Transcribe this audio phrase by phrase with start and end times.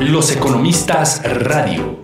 [0.00, 2.00] Los Economistas Radio.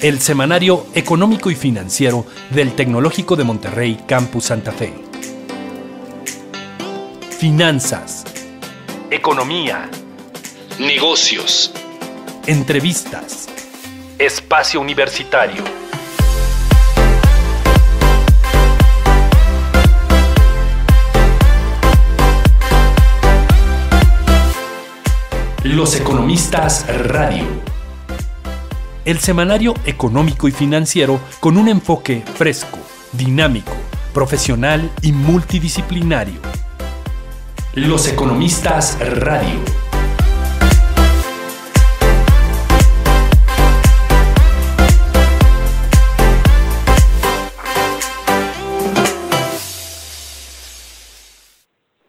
[0.00, 4.94] El semanario económico y financiero del Tecnológico de Monterrey Campus Santa Fe.
[7.38, 8.24] Finanzas.
[9.10, 9.90] Economía.
[10.78, 11.74] Negocios.
[12.46, 13.50] Entrevistas.
[14.18, 15.83] Espacio Universitario.
[25.74, 27.44] Los Economistas Radio.
[29.04, 32.78] El semanario económico y financiero con un enfoque fresco,
[33.10, 33.72] dinámico,
[34.12, 36.40] profesional y multidisciplinario.
[37.74, 39.58] Los Economistas Radio.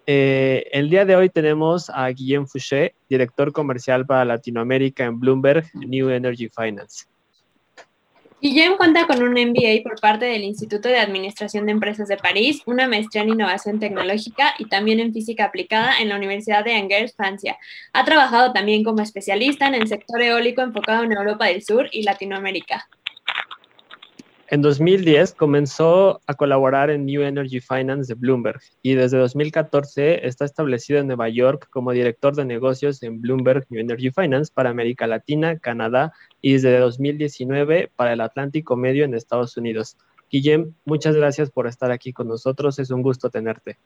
[0.06, 5.66] Eh, el día de hoy tenemos a Guillaume Fouché, director comercial para Latinoamérica en Bloomberg
[5.74, 7.06] New Energy Finance.
[8.42, 12.62] Guillaume cuenta con un MBA por parte del Instituto de Administración de Empresas de París,
[12.66, 17.16] una maestría en innovación tecnológica y también en física aplicada en la Universidad de Angers,
[17.16, 17.58] Francia.
[17.94, 22.04] Ha trabajado también como especialista en el sector eólico enfocado en Europa del Sur y
[22.04, 22.88] Latinoamérica.
[24.48, 30.46] En 2010 comenzó a colaborar en New Energy Finance de Bloomberg y desde 2014 está
[30.46, 35.08] establecido en Nueva York como director de negocios en Bloomberg New Energy Finance para América
[35.08, 39.98] Latina, Canadá y desde 2019 para el Atlántico Medio en Estados Unidos.
[40.30, 42.78] Guillem, muchas gracias por estar aquí con nosotros.
[42.78, 43.80] Es un gusto tenerte.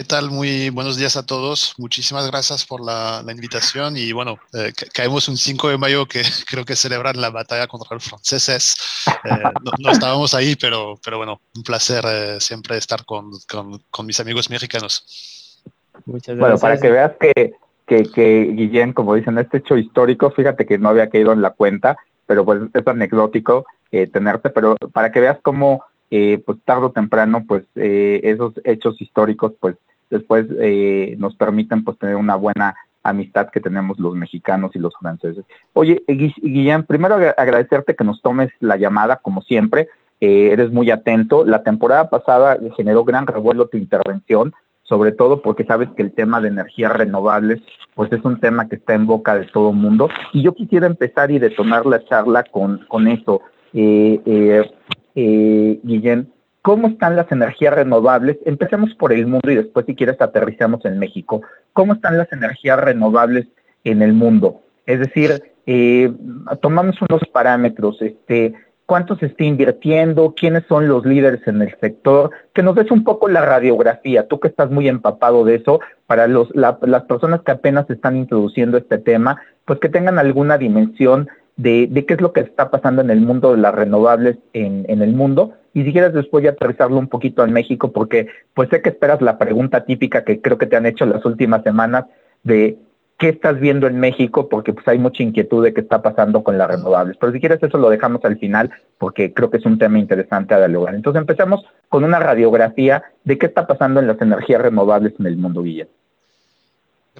[0.00, 0.30] ¿Qué tal?
[0.30, 1.74] Muy buenos días a todos.
[1.76, 3.98] Muchísimas gracias por la, invitación.
[3.98, 7.96] Y bueno, eh, caemos un 5 de mayo que creo que celebran la batalla contra
[7.96, 8.76] los franceses.
[9.06, 9.42] Eh,
[9.78, 14.48] no, estábamos ahí, pero, pero bueno, un placer eh, siempre estar con, con, mis amigos
[14.48, 15.60] mexicanos.
[16.06, 16.38] Muchas gracias.
[16.38, 17.52] Bueno, para que veas que,
[17.86, 21.50] que, que Guillén, como dicen, este hecho histórico, fíjate que no había caído en la
[21.50, 27.44] cuenta, pero pues es anecdótico tenerte, pero para que veas cómo pues tarde o temprano,
[27.46, 29.76] pues esos hechos históricos, pues
[30.10, 34.94] después eh, nos permiten pues tener una buena amistad que tenemos los mexicanos y los
[34.96, 35.44] franceses.
[35.72, 39.88] Oye, Guillén, primero agradecerte que nos tomes la llamada, como siempre,
[40.20, 41.44] eh, eres muy atento.
[41.44, 46.40] La temporada pasada generó gran revuelo tu intervención, sobre todo porque sabes que el tema
[46.40, 47.62] de energías renovables,
[47.94, 50.08] pues es un tema que está en boca de todo el mundo.
[50.32, 53.40] Y yo quisiera empezar y detonar la charla con, con eso.
[53.72, 54.68] Eh,
[55.14, 56.30] eh, Guillén,
[56.62, 58.38] ¿Cómo están las energías renovables?
[58.44, 61.40] Empecemos por el mundo y después, si quieres, aterrizamos en México.
[61.72, 63.46] ¿Cómo están las energías renovables
[63.84, 64.60] en el mundo?
[64.84, 66.12] Es decir, eh,
[66.60, 68.52] tomamos unos parámetros, este,
[68.84, 73.04] cuánto se está invirtiendo, quiénes son los líderes en el sector, que nos des un
[73.04, 77.52] poco la radiografía, tú que estás muy empapado de eso, para los, las personas que
[77.52, 81.28] apenas están introduciendo este tema, pues que tengan alguna dimensión
[81.62, 85.12] de, qué es lo que está pasando en el mundo de las renovables en, el
[85.12, 88.88] mundo y si quieres después ya aterrizarlo un poquito en México, porque pues sé que
[88.88, 92.06] esperas la pregunta típica que creo que te han hecho las últimas semanas
[92.42, 92.78] de
[93.18, 96.56] qué estás viendo en México, porque pues hay mucha inquietud de qué está pasando con
[96.56, 97.18] las renovables.
[97.20, 100.54] Pero si quieres eso lo dejamos al final, porque creo que es un tema interesante
[100.54, 100.94] a dialogar.
[100.94, 105.36] Entonces empecemos con una radiografía de qué está pasando en las energías renovables en el
[105.36, 105.92] mundo, Guillermo.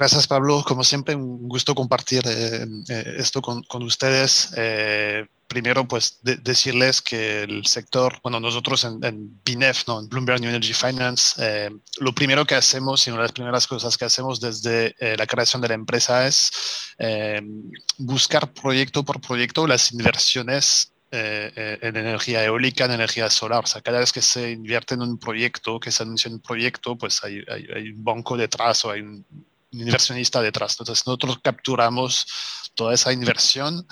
[0.00, 0.65] Gracias, Pablo.
[0.66, 4.50] Como siempre, un gusto compartir eh, eh, esto con, con ustedes.
[4.56, 9.43] Eh, primero, pues decirles que el sector, bueno, nosotros en, en
[9.87, 10.00] ¿no?
[10.00, 13.66] en Bloomberg New Energy Finance, eh, lo primero que hacemos y una de las primeras
[13.66, 16.50] cosas que hacemos desde eh, la creación de la empresa es
[16.99, 17.43] eh,
[17.99, 23.65] buscar proyecto por proyecto las inversiones en energía eólica, en energía solar.
[23.65, 26.97] O sea, cada vez que se invierte en un proyecto, que se anuncia un proyecto,
[26.97, 29.27] pues hay, hay, hay un banco detrás o hay un
[29.70, 30.76] inversionista detrás.
[30.78, 32.26] Entonces, nosotros capturamos
[32.75, 33.86] toda esa inversión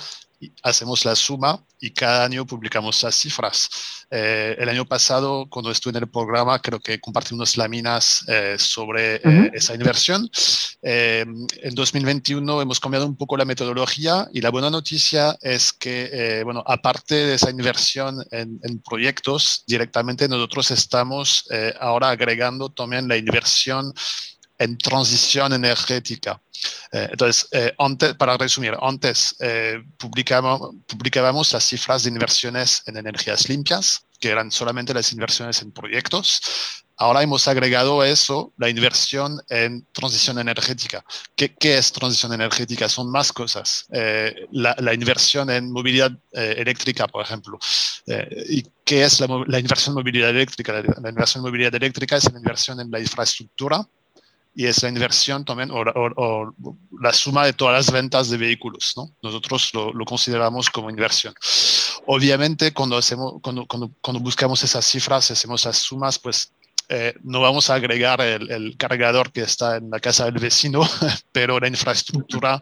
[0.63, 3.69] hacemos la suma y cada año publicamos las cifras.
[4.11, 8.57] Eh, el año pasado, cuando estuve en el programa, creo que compartí unas láminas eh,
[8.59, 10.29] sobre eh, esa inversión.
[10.83, 16.63] en 2021 hemos cambiado un poco la metodología y la buena noticia es que, bueno,
[16.67, 21.45] aparte de esa inversión en, en proyectos, directamente nosotros estamos
[21.81, 23.93] ahora agregando también la inversión
[24.59, 26.41] en transición energética.
[26.93, 32.97] Eh, entonces, eh, antes, para resumir, antes eh, publicábamos, publicábamos las cifras de inversiones en
[32.97, 36.41] energías limpias, que eran solamente las inversiones en proyectos.
[37.01, 41.05] Ahora hemos agregado eso, la inversión en transición energética.
[41.37, 42.89] ¿Qué, es transición energética?
[42.89, 43.87] Son más cosas.
[44.51, 47.57] La, inversión en movilidad eléctrica, por ejemplo.
[48.49, 50.73] ¿Y qué es la, inversión en movilidad eléctrica?
[50.73, 53.89] La inversión en movilidad eléctrica es la inversión en la infraestructura
[54.59, 56.53] y es la inversión también o,
[57.01, 58.93] la suma de todas las ventas de vehículos.
[58.97, 59.09] ¿no?
[59.23, 61.33] Nosotros lo, consideramos como inversión.
[62.07, 66.53] Obviamente, cuando, hacemos, cuando, cuando, cuando buscamos esas cifras, hacemos las sumas, pues
[66.89, 70.81] eh, no vamos a agregar el, cargador que está en la casa del vecino,
[71.31, 72.61] pero la infraestructura,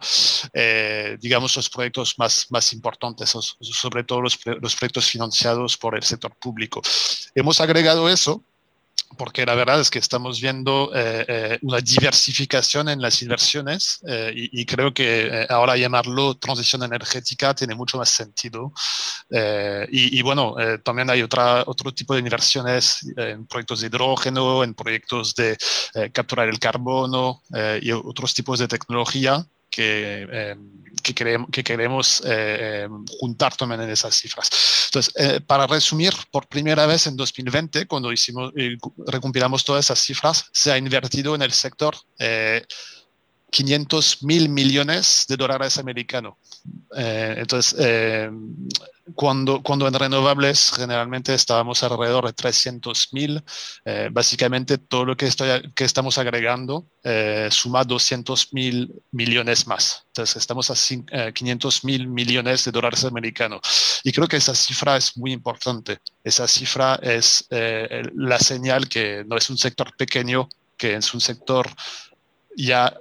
[0.52, 6.02] eh, digamos, los proyectos más, más importantes, sobre todo los, los proyectos financiados por el
[6.02, 6.82] sector público.
[7.34, 8.44] Hemos agregado eso
[9.16, 14.32] porque la verdad es que estamos viendo eh, eh, una diversificación en las inversiones eh,
[14.34, 18.72] y, creo que ahora llamarlo transición energética tiene mucho más sentido.
[19.30, 24.74] Y, y, bueno, también hay otra, otro tipo de inversiones en proyectos de hidrógeno, en
[24.74, 25.56] proyectos de
[26.12, 27.42] capturar el carbono
[27.80, 30.58] y otros tipos de tecnología que, em,
[31.02, 32.88] que, queremos, que queremos eh,
[33.20, 34.50] juntar también en esas cifras.
[34.86, 38.76] Entonces, eh, para resumir, por primera vez en 2020, cuando hicimos, eh,
[39.06, 41.96] recompilamos todas esas cifras, se ha invertido en el sector
[43.50, 46.34] 500 mil millones de dólares americanos.
[46.92, 48.68] entonces, em,
[49.14, 53.42] cuando, cuando en renovables generalmente estábamos alrededor de 300 mil,
[53.84, 55.28] eh, básicamente todo lo que,
[55.74, 60.04] que estamos agregando eh, suma 200 mil millones más.
[60.08, 64.00] Entonces estamos a 500 eh, mil millones de dólares americanos.
[64.02, 65.98] Y creo que esa cifra es muy importante.
[66.24, 71.68] Esa cifra es la señal que no es un sector pequeño, que es un sector
[72.56, 72.96] ya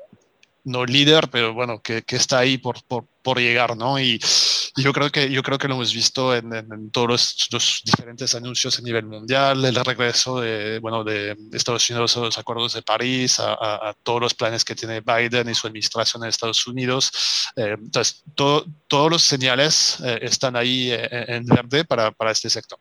[0.66, 4.00] no líder, pero bueno, que, que está ahí por, por, por, llegar, ¿no?
[4.00, 4.20] Y
[4.76, 8.78] yo creo que, yo creo que lo hemos visto en, en, todos los, diferentes anuncios
[8.78, 13.40] a nivel mundial, el regreso de, bueno, de Estados Unidos a los acuerdos de París,
[13.40, 17.12] a, a, todos los planes que tiene Biden y su administración en Estados Unidos.
[17.56, 22.50] Eh, entonces, todos los señales eh, están ahí en, eh, en verde para, para este
[22.50, 22.80] sector.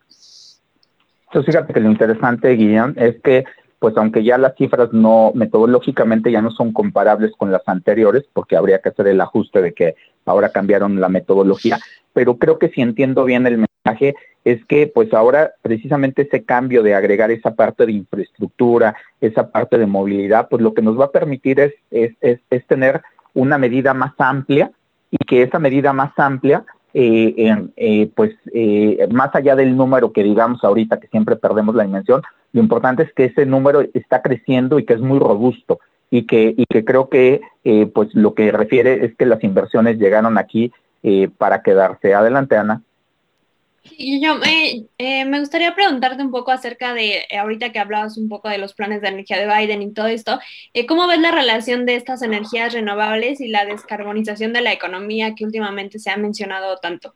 [1.27, 3.45] Entonces, fíjate que lo interesante, Guillén, es que
[3.85, 8.55] pues aunque ya las cifras no metodológicamente ya no son comparables con las anteriores, porque
[8.55, 9.93] habría que hacer el ajuste de que
[10.25, 11.77] ahora cambiaron la metodología,
[12.11, 16.81] pero creo que si entiendo bien el mensaje es que pues ahora precisamente ese cambio
[16.81, 21.05] de agregar esa parte de infraestructura, esa parte de movilidad, pues lo que nos va
[21.05, 23.03] a permitir es, es, es, es tener
[23.35, 24.71] una medida más amplia
[25.11, 26.65] y que esa medida más amplia
[26.97, 31.83] eh, eh, pues eh, más allá del número que digamos ahorita, que siempre perdemos la
[31.83, 32.21] dimensión,
[32.55, 36.55] lo importante es que ese número está creciendo y que es muy robusto y que,
[36.85, 40.71] creo que eh, pues lo que refiere es que las inversiones llegaron aquí
[41.03, 42.13] eh, para quedarse.
[42.13, 42.81] Adelante, Ana.
[43.99, 44.39] Yo
[44.97, 48.73] eh, me gustaría preguntarte un poco acerca de, ahorita que hablabas un poco de los
[48.73, 50.39] planes de energía de Biden y todo esto,
[50.87, 55.43] ¿cómo ves la relación de estas energías renovables y la descarbonización de la economía que
[55.43, 57.15] últimamente se ha mencionado tanto?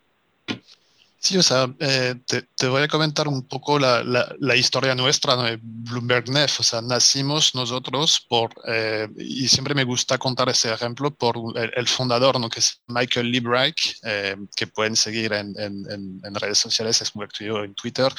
[1.21, 6.29] Sí, o sea, eh, te, voy a comentar un poco la, historia nuestra de Bloomberg
[6.29, 6.61] Nef.
[6.61, 11.87] O sea, nacimos nosotros por, eh, y siempre me gusta contar ese ejemplo, por el,
[11.89, 12.49] fundador, ¿no?
[12.49, 17.65] que es Michael Liebreich, eh, que pueden seguir en, en, redes sociales, es muy activo
[17.65, 18.13] en Twitter.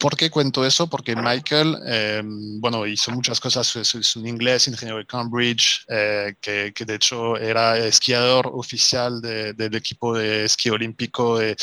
[0.00, 0.88] ¿Por qué cuento eso?
[0.88, 6.72] Porque Michael, eh, bueno, hizo muchas cosas, es, un inglés, ingeniero de Cambridge, eh, que,
[6.74, 11.54] que, de hecho era esquiador oficial de, del equipo de esquí olímpico de,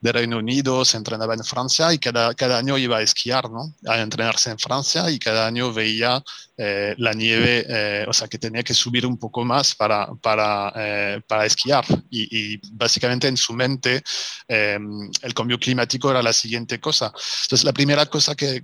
[0.00, 3.74] de, Reino Unido, se entrenaba en Francia y cada, cada año iba a esquiar, ¿no?
[3.88, 6.22] A entrenarse en Francia y cada año veía
[6.62, 10.70] eh, la nieve, eh, o sea, que tenía que subir un poco más para, para,
[10.76, 11.86] eh, para esquiar.
[12.10, 14.02] Y, y, básicamente en su mente
[14.46, 17.10] el cambio climático era la siguiente cosa.
[17.50, 18.62] Entonces, la primera cosa que,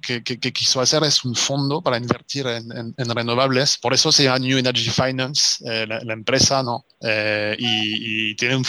[0.55, 3.79] quiso hacer es un fondo para invertir en, en, renovables.
[3.79, 6.85] Por eso se llama New Energy Finance, la, la, empresa, ¿no?
[7.03, 8.65] Y, y, tiene un,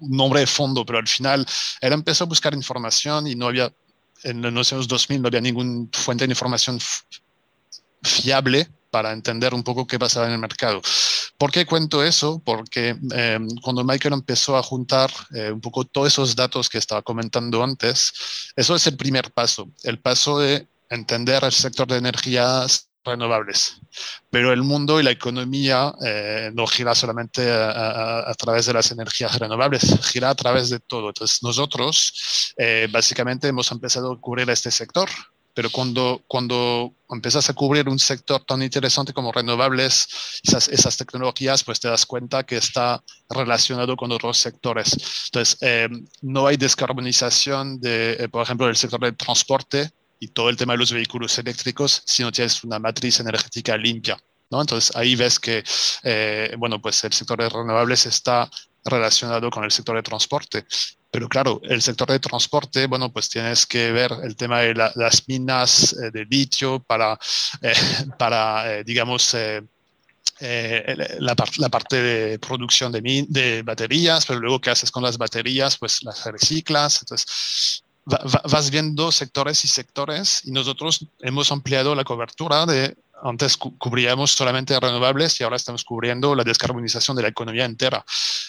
[0.00, 1.46] un nombre de fondo, pero al final
[1.80, 3.72] él empezó a buscar información y no había
[4.22, 6.78] en los años 2000 no había ninguna fuente de información
[8.02, 10.80] fiable para entender un poco qué pasaba en el mercado.
[11.36, 12.40] ¿Por qué cuento eso?
[12.44, 17.02] Porque eh, cuando Michael empezó a juntar eh, un poco todos esos datos que estaba
[17.02, 18.12] comentando antes,
[18.54, 23.78] eso es el primer paso, el paso de entender el sector de energías renovables.
[24.30, 29.36] Pero el mundo y la economía eh, no gira solamente a, través de las energías
[29.40, 29.82] renovables,
[30.12, 31.08] gira a través de todo.
[31.08, 32.54] Entonces nosotros
[32.92, 35.10] básicamente hemos empezado a cubrir este sector
[35.54, 40.06] pero cuando, cuando empiezas a cubrir un sector tan interesante como renovables,
[40.42, 44.96] esas, esas tecnologías, pues te das cuenta que está relacionado con otros sectores.
[45.26, 45.88] Entonces, eh,
[46.22, 50.74] no hay descarbonización, de, eh, por ejemplo, del sector del transporte y todo el tema
[50.74, 54.18] de los vehículos eléctricos si no tienes una matriz energética limpia.
[54.50, 54.60] ¿no?
[54.60, 55.62] Entonces, ahí ves que,
[56.02, 58.50] eh, bueno, pues el sector de renovables está
[58.84, 60.66] relacionado con el sector de transporte
[61.14, 65.28] Pero claro, el sector de transporte, bueno, pues tienes que ver el tema de las
[65.28, 67.16] minas de litio para,
[68.18, 69.36] para digamos,
[70.40, 75.78] la, la, parte de producción de, de, baterías, pero luego qué haces con las baterías,
[75.78, 77.02] pues las reciclas.
[77.02, 84.32] Entonces, vas viendo sectores y sectores y nosotros hemos ampliado la cobertura de, antes cubríamos
[84.32, 88.04] solamente renovables y ahora estamos cubriendo la descarbonización de la economía entera.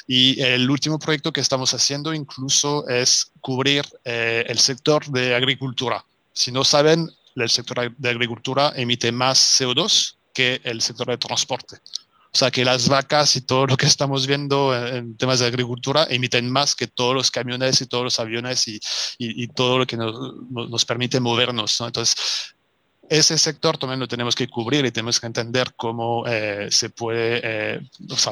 [0.08, 6.04] Y el último proyecto que estamos haciendo incluso es cubrir eh, el sector de agricultura.
[6.34, 11.78] Si no saben, el sector de agricultura emite más CO2 que el sector de transporte.
[12.36, 16.06] O sea, que las vacas y todo lo que estamos viendo en, temas de agricultura
[16.10, 18.78] emiten más que todos los camiones y todos los aviones y,
[19.18, 21.80] y, todo lo que nos, nos permite movernos.
[21.80, 22.55] Entonces,
[23.10, 27.42] ese sector también lo tenemos que cubrir y tenemos que entender cómo eh, se, puede,
[27.44, 27.82] eh,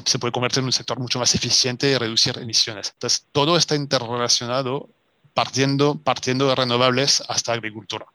[0.06, 2.92] se puede convertir en un sector mucho más eficiente y reducir emisiones.
[2.94, 4.90] Entonces, todo está interrelacionado
[5.34, 8.06] partiendo, partiendo de renovables hasta agricultura.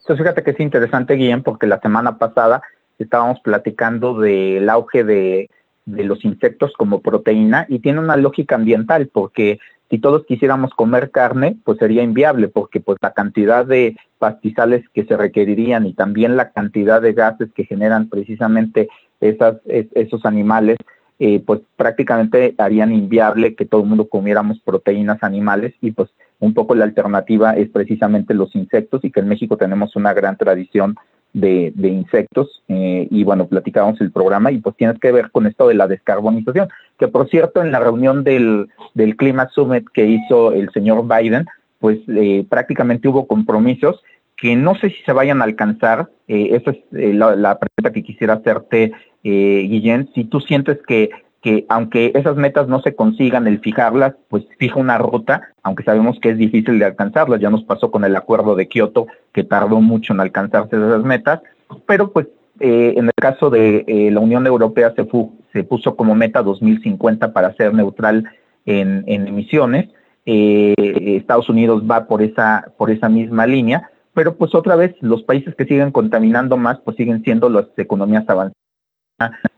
[0.00, 2.62] Entonces, fíjate que es interesante, Guillén, porque la semana pasada
[2.98, 5.50] estábamos platicando del auge de,
[5.86, 9.58] los insectos como proteína y tiene una lógica ambiental porque
[9.92, 15.04] si todos quisiéramos comer carne, pues sería inviable porque pues la cantidad de pastizales que
[15.04, 18.88] se requerirían y también la cantidad de gases que generan precisamente
[19.20, 20.78] esas, esos animales,
[21.18, 26.08] eh, pues prácticamente harían inviable que todo el mundo comiéramos proteínas animales y pues
[26.38, 30.38] un poco la alternativa es precisamente los insectos y que en México tenemos una gran
[30.38, 30.96] tradición
[31.32, 35.68] de, insectos eh, y bueno, platicábamos el programa y pues tienes que ver con esto
[35.68, 40.52] de la descarbonización, que por cierto en la reunión del, del Climate Summit que hizo
[40.52, 41.46] el señor Biden,
[41.78, 44.02] pues eh, prácticamente hubo compromisos
[44.36, 48.02] que no sé si se vayan a alcanzar, eh, esa es la, la, pregunta que
[48.02, 51.10] quisiera hacerte, Guillén, si tú sientes que
[51.42, 56.18] que aunque esas metas no se consigan el fijarlas, pues fija una ruta, aunque sabemos
[56.20, 59.80] que es difícil de alcanzarlas, ya nos pasó con el acuerdo de Kioto, que tardó
[59.80, 61.40] mucho en alcanzarse esas metas,
[61.84, 62.28] pero pues
[62.60, 65.04] eh, en el caso de eh, la Unión Europea se,
[65.52, 68.24] se puso como meta 2050 para ser neutral
[68.64, 69.88] en, emisiones,
[70.24, 70.74] eh,
[71.18, 75.56] Estados Unidos va por esa, por esa misma línea, pero pues otra vez los países
[75.56, 78.54] que siguen contaminando más pues siguen siendo las economías avanzadas,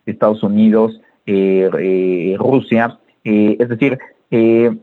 [0.07, 2.99] Estados Unidos, Rusia.
[3.25, 3.99] Eh, es decir,
[4.31, 4.79] ¿qué,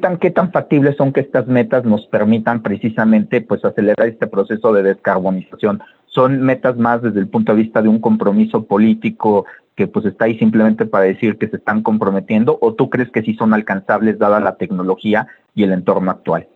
[0.00, 4.72] tan, ¿qué tan factibles son que estas metas nos permitan precisamente pues, acelerar este proceso
[4.72, 5.82] de descarbonización?
[6.06, 10.26] ¿Son metas más desde el punto de vista de un compromiso político que pues está
[10.26, 14.18] ahí simplemente para decir que se están comprometiendo o tú crees que sí son alcanzables
[14.18, 16.48] dada la tecnología y el entorno actual?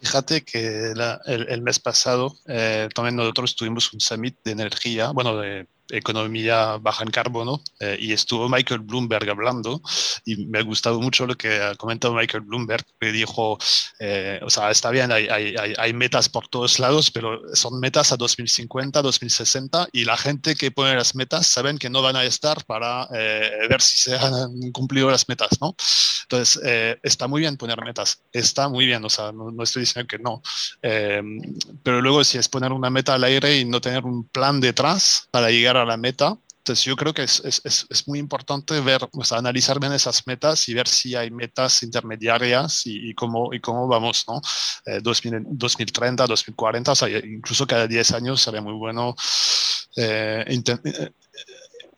[0.00, 0.92] Fíjate que
[1.26, 2.32] el, mes pasado
[2.94, 8.12] también nosotros tuvimos un summit de energía, bueno, de economía baja en carbono eh, y
[8.12, 9.82] estuvo Michael Bloomberg hablando
[10.24, 13.58] y me ha gustado mucho lo que ha comentado Michael Bloomberg, que dijo,
[13.98, 18.12] eh, o sea, está bien, hay, hay, hay, metas por todos lados, pero son metas
[18.12, 22.24] a 2050, 2060 y la gente que pone las metas saben que no van a
[22.24, 25.74] estar para eh, ver si se han cumplido las metas, ¿no?
[26.22, 26.60] Entonces,
[27.02, 30.18] está muy bien poner metas, está muy bien, o sea, no, no estoy diciendo que
[30.18, 30.42] no,
[31.82, 35.28] pero luego si es poner una meta al aire y no tener un plan detrás
[35.30, 36.36] para llegar a la meta.
[36.60, 40.26] Entonces yo creo que es, es, es, muy importante ver, o sea, analizar bien esas
[40.26, 44.42] metas y ver si hay metas intermediarias y, cómo, y cómo vamos, ¿no?
[45.00, 49.14] 2030, eh, 2040, o sea, incluso cada 10 años sería muy bueno
[49.96, 51.10] eh, eh,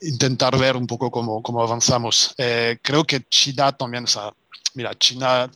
[0.03, 2.33] intentar ver un poco cómo, cómo avanzamos.
[2.37, 4.33] creo que China también, o sea,
[4.75, 5.51] mira, China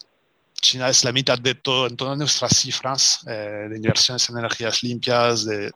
[0.60, 4.82] China es la mitad de todo, en todas nuestras cifras eh, de inversiones en energías
[4.82, 5.72] limpias, de,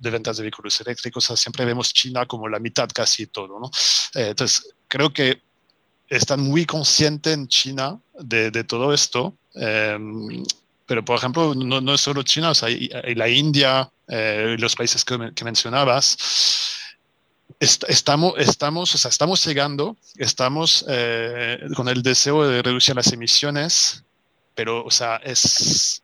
[0.00, 1.24] ventas de vehículos eléctricos.
[1.36, 3.60] siempre vemos China como la mitad casi todo.
[4.14, 5.42] Eh, entonces, creo que
[6.08, 9.36] están muy conscientes en China de, todo esto.
[9.54, 10.42] Em,
[10.86, 15.04] pero, por ejemplo, no, es solo China, o sea, hay, la India, eh, los países
[15.04, 16.77] que mencionabas
[17.60, 24.04] estamos, estamos, o sea, estamos llegando, estamos eh, con el deseo de reducir las emisiones,
[24.54, 26.02] pero o sea, es,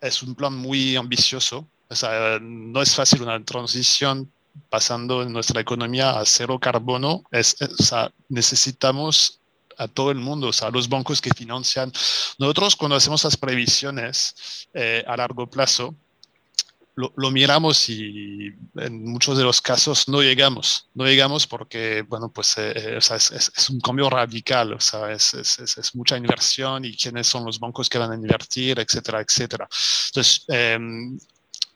[0.00, 1.66] es un plan muy ambicioso.
[1.88, 4.30] O sea, no es fácil una transición
[4.68, 7.24] pasando en nuestra economía a cero carbono.
[7.30, 9.40] Es, o sea, necesitamos
[9.76, 11.90] a todo el mundo, o sea, los bancos que financian.
[12.38, 15.94] Nosotros cuando hacemos las previsiones eh, a largo plazo,
[16.94, 20.88] lo, miramos y en muchos de los casos no llegamos.
[20.94, 25.94] No llegamos porque, bueno, pues eh, eh, es, un cambio radical, o sea, es, es,
[25.94, 29.68] mucha inversión y quiénes son los bancos que van a invertir, etcétera, etcétera.
[30.08, 31.18] Entonces, em,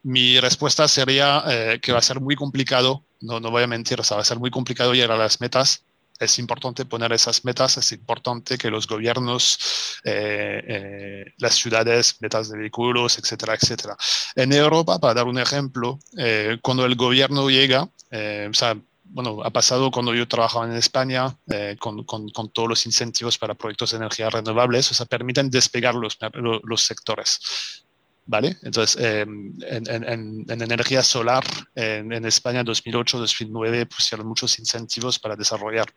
[0.03, 4.01] mi respuesta sería eh, que va a ser muy complicado, no, no voy a mentir,
[4.01, 5.85] o sea, va a ser muy complicado llegar a las metas
[6.19, 9.59] es importante poner esas metas, es importante que los gobiernos,
[10.05, 13.97] eh, eh, las ciudades, metas de vehículos, etcétera, etcétera.
[14.37, 19.51] En Europa, para dar un ejemplo, eh, cuando el gobierno llega, o sea, bueno, ha
[19.51, 21.37] pasado cuando yo trabajaba en España
[21.81, 22.05] con,
[22.53, 27.84] todos los incentivos para proyectos de energía renovables, o sea, permiten despegar los sectores.
[28.27, 28.57] ¿Vale?
[28.63, 35.93] Entonces, en, en, en, energía solar, en, España 2008-2009 pusieron muchos incentivos para desarrollar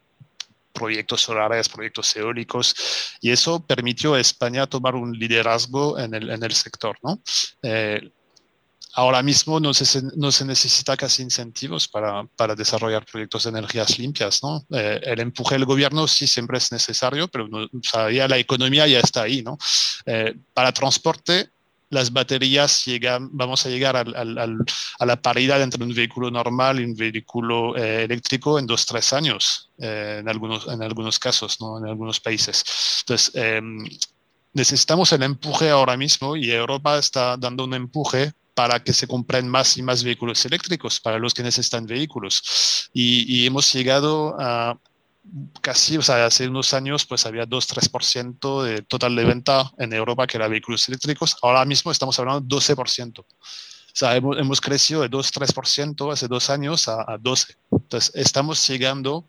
[0.73, 2.75] proyectos solares, proyectos eólicos,
[3.21, 6.97] y eso permitió a España tomar un liderazgo en el, en el sector.
[7.01, 7.21] ¿no?
[7.63, 8.11] Eh,
[8.93, 13.97] ahora mismo no se, no se, necesita casi incentivos para, para, desarrollar proyectos de energías
[13.97, 14.43] limpias.
[14.43, 14.65] ¿no?
[14.71, 17.67] Eh, el empuje del gobierno sí siempre es necesario, pero no,
[18.11, 19.41] ya la economía ya está ahí.
[19.41, 19.57] ¿no?
[20.05, 21.51] Eh, para transporte
[21.89, 26.95] las baterías llegan, vamos a llegar a la paridad entre un vehículo normal y un
[26.95, 31.77] vehículo eh, eléctrico en dos, tres años, eh, en, algunos, en algunos casos, ¿no?
[31.77, 32.63] en algunos países.
[33.01, 33.61] Entonces, eh,
[34.53, 39.47] necesitamos el empuje ahora mismo y Europa está dando un empuje para que se compren
[39.47, 42.89] más y más vehículos eléctricos para los que necesitan vehículos.
[42.91, 44.77] Y hemos llegado a,
[45.61, 50.27] casi, o sea, hace unos años pues había 2-3% de total de venta en Europa
[50.27, 51.37] que eran vehículos eléctricos.
[51.41, 53.19] Ahora mismo estamos hablando de 12%.
[53.19, 53.25] O
[53.93, 57.55] sea, hemos, hemos crecido de 2-3% hace dos años a, a 12%.
[57.71, 59.27] Entonces, estamos llegando,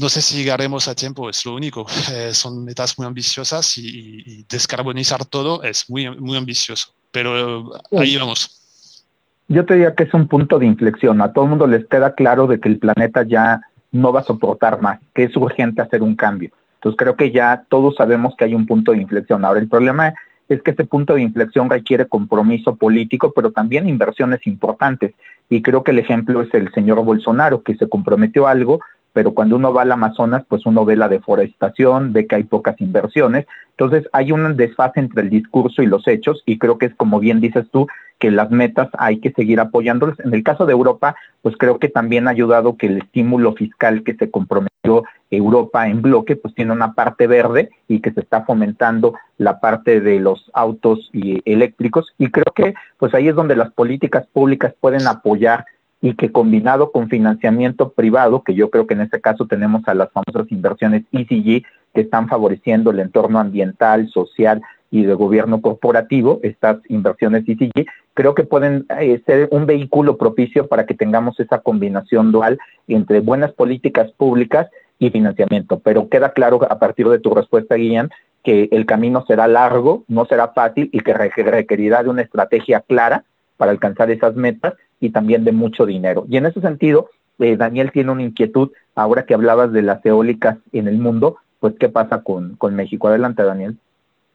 [0.00, 1.86] no sé si llegaremos a tiempo, es lo único.
[2.12, 6.94] Eh, son metas muy ambiciosas y, y, descarbonizar todo es muy, muy ambicioso.
[7.10, 8.60] Pero ahí vamos.
[9.48, 11.20] Yo te diría que es un punto de inflexión.
[11.20, 13.60] A todo el mundo les queda claro de que el planeta ya
[13.94, 16.50] no va a soportar más, que es urgente hacer un cambio.
[16.74, 19.44] Entonces creo que ya todos sabemos que hay un punto de inflexión.
[19.44, 20.12] Ahora el problema
[20.48, 25.14] es que ese punto de inflexión requiere compromiso político, pero también inversiones importantes.
[25.48, 28.80] Y creo que el ejemplo es el señor Bolsonaro, que se comprometió a algo,
[29.12, 32.78] pero cuando uno va al Amazonas, pues uno ve la deforestación, ve que hay pocas
[32.80, 33.46] inversiones.
[33.70, 37.20] Entonces hay un desfase entre el discurso y los hechos, y creo que es como
[37.20, 37.86] bien dices tú,
[38.24, 40.18] que las metas hay que seguir apoyándolas.
[40.20, 44.02] En el caso de Europa, pues creo que también ha ayudado que el estímulo fiscal
[44.02, 48.46] que se comprometió Europa en bloque, pues tiene una parte verde y que se está
[48.46, 52.14] fomentando la parte de los autos y eléctricos.
[52.16, 55.66] Y creo que pues ahí es donde las políticas públicas pueden apoyar
[56.00, 59.92] y que combinado con financiamiento privado, que yo creo que en este caso tenemos a
[59.92, 64.62] las famosas inversiones ECG, que están favoreciendo el entorno ambiental, social
[64.94, 70.68] y de gobierno corporativo, estas inversiones ECG, creo que pueden eh, ser un vehículo propicio
[70.68, 74.68] para que tengamos esa combinación dual entre buenas políticas públicas
[75.00, 75.80] y financiamiento.
[75.80, 78.10] Pero queda claro a partir de tu respuesta, Guillén,
[78.44, 83.24] que el camino será largo, no será fácil y que requerirá de una estrategia clara
[83.56, 86.24] para alcanzar esas metas y también de mucho dinero.
[86.28, 90.58] Y en ese sentido, eh, Daniel tiene una inquietud, ahora que hablabas de las eólicas
[90.72, 93.08] en el mundo, pues ¿qué pasa con, con México?
[93.08, 93.76] Adelante, Daniel.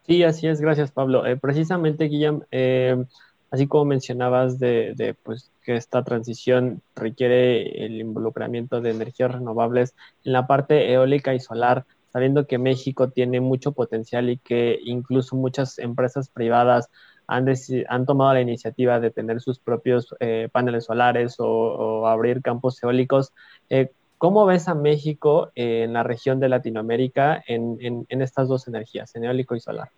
[0.09, 1.23] Sí, así es, gracias Pablo.
[1.27, 3.05] Eh, precisamente, Guillem, eh,
[3.51, 9.93] así como mencionabas de, de, pues, que esta transición requiere el involucramiento de energías renovables
[10.23, 15.35] en la parte eólica y solar, sabiendo que México tiene mucho potencial y que incluso
[15.35, 16.89] muchas empresas privadas
[17.27, 17.45] han,
[17.87, 23.31] han tomado la iniciativa de tener sus propios eh, paneles solares o, abrir campos eólicos.
[23.69, 29.25] Eh, ¿Cómo ves a México en la región de Latinoamérica en, estas dos energías, en
[29.25, 29.91] eólico y solar?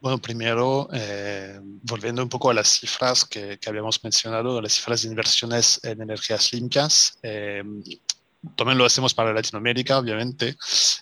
[0.00, 5.02] Bueno, primero, eh, volviendo un poco a las cifras que, que, habíamos mencionado, las cifras
[5.02, 7.62] de inversiones en energías limpias, eh,
[8.54, 10.56] también lo hacemos para Latinoamérica, obviamente,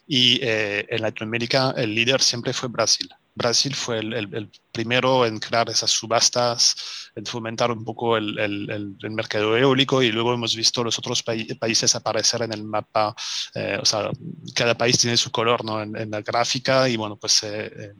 [0.06, 3.08] y eh, en Latinoamérica el líder siempre fue Brasil.
[3.34, 9.10] Brasil fue el, el, el, primero en crear esas subastas, fomentar un poco el, el
[9.10, 13.14] mercado eólico y luego hemos visto los otros pa países aparecer en el mapa.
[13.54, 14.10] Eh, o sea,
[14.54, 15.82] cada país tiene su color ¿no?
[15.82, 17.94] en, en la gráfica y bueno, pues eh, eh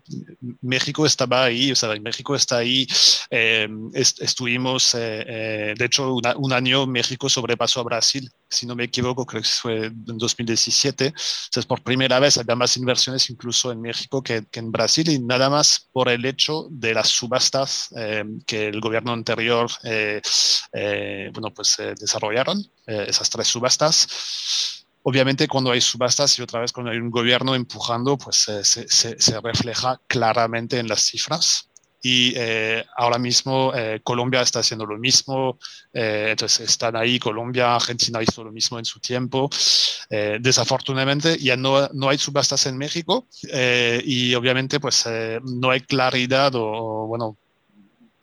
[0.62, 2.86] México estaba ahí, o sea, México está ahí.
[3.30, 8.66] Eh, est estuvimos, eh, eh, de hecho, una, un año México sobrepasó a Brasil, si
[8.66, 11.06] no me equivoco, creo que fue en 2017.
[11.06, 15.18] Entonces, por primera vez había más inversiones incluso en México que, que en Brasil y
[15.18, 20.20] nada más por el hecho de las subastas eh, que el gobierno anterior eh,
[20.72, 24.86] eh, bueno, pues, desarrollaron, esas tres subastas.
[25.02, 28.86] Obviamente cuando hay subastas y otra vez cuando hay un gobierno empujando, pues se, se,
[28.88, 31.68] se refleja claramente en las cifras
[32.04, 35.58] y eh, ahora mismo eh, Colombia está haciendo lo mismo,
[35.90, 39.48] eh, entonces están ahí, Colombia, Argentina hizo lo mismo en su tiempo.
[40.10, 45.70] Eh, desafortunadamente ya no, no, hay subastas en México eh, y obviamente pues eh, no
[45.70, 47.38] hay claridad o bueno,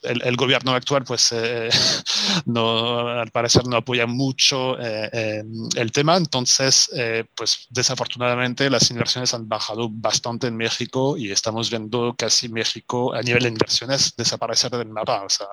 [0.03, 1.33] el, gobierno actual, pues,
[2.45, 6.17] no, al parecer no apoya mucho el tema.
[6.17, 6.89] Entonces,
[7.35, 13.21] pues, desafortunadamente, las inversiones han bajado bastante en México y estamos viendo casi México a
[13.21, 15.23] nivel de inversiones desaparecer del mapa.
[15.23, 15.47] O sea,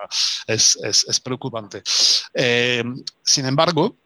[0.46, 1.82] es, es, es preocupante.
[1.84, 3.96] sin embargo,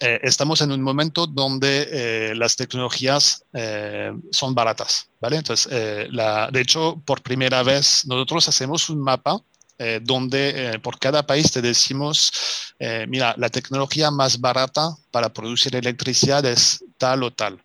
[0.00, 5.36] eh, estamos en un momento donde eh, las tecnologías eh, son baratas, ¿vale?
[5.36, 5.68] Entonces,
[6.12, 9.40] la, de hecho, por primera vez, nosotros hacemos un mapa
[10.02, 12.32] donde por cada país te decimos,
[13.06, 17.62] mira, la tecnología más barata para producir electricidad es tal o tal.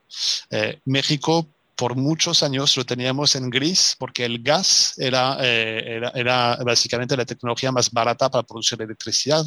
[0.86, 7.17] México por muchos años lo teníamos en gris porque el gas era, eh, era, básicamente
[7.17, 9.43] la tecnología más barata para producir electricidad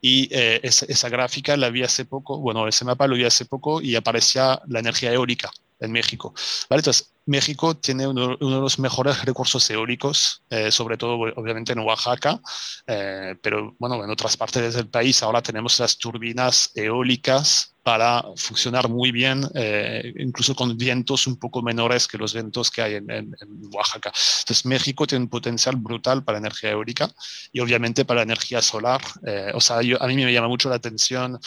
[0.00, 3.80] y eh, esa, gráfica la vi hace poco, bueno, ese mapa lo vi hace poco
[3.80, 5.50] y aparecía la energía eólica
[5.82, 6.34] en México.
[6.70, 12.40] Entonces, México tiene uno, de los mejores recursos eólicos, eh, sobre todo obviamente en Oaxaca,
[12.86, 19.10] pero bueno, en otras partes del país ahora tenemos las turbinas eólicas para funcionar muy
[19.10, 23.34] bien, eh, incluso con vientos un poco menores que los vientos que hay en,
[23.72, 24.10] Oaxaca.
[24.10, 27.10] Entonces, México tiene un potencial brutal para energía eólica
[27.52, 29.00] y obviamente para energía solar.
[29.26, 31.38] Eh, o sea, a mí me llama mucho la atención.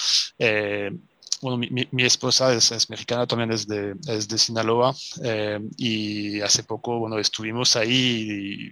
[1.42, 6.98] Bueno, mi, esposa es, mexicana, también es de, es de Sinaloa eh, y hace poco,
[7.00, 8.72] bueno, estuvimos ahí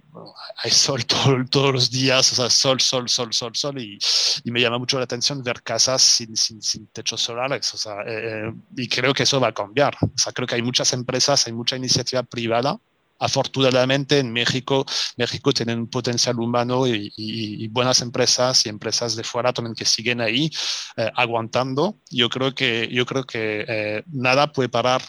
[0.62, 1.04] hay sol
[1.50, 3.98] todos los días, o sea, sol, sol, sol, sol, sol y,
[4.44, 8.00] y, me llama mucho la atención ver casas sin, sin, sin techos solares, o sea,
[8.06, 10.92] eh, eh, y creo que eso va a cambiar, o sea, creo que hay muchas
[10.94, 12.80] empresas, hay mucha iniciativa privada
[13.24, 14.84] afortunadamente en México,
[15.16, 20.20] México tiene un potencial humano y, buenas empresas y empresas de fuera también que siguen
[20.20, 20.50] ahí
[20.96, 21.96] eh, aguantando.
[22.10, 25.02] Yo creo que, yo creo que eh, nada puede parar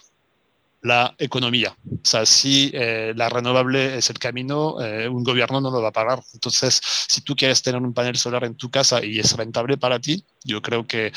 [0.81, 1.75] la economía.
[1.91, 5.91] O sea, si eh, la renovable es el camino, un gobierno no lo va a
[5.91, 6.21] parar.
[6.33, 9.99] Entonces, si tú quieres tener un panel solar en tu casa y es rentable para
[9.99, 11.11] ti, yo creo que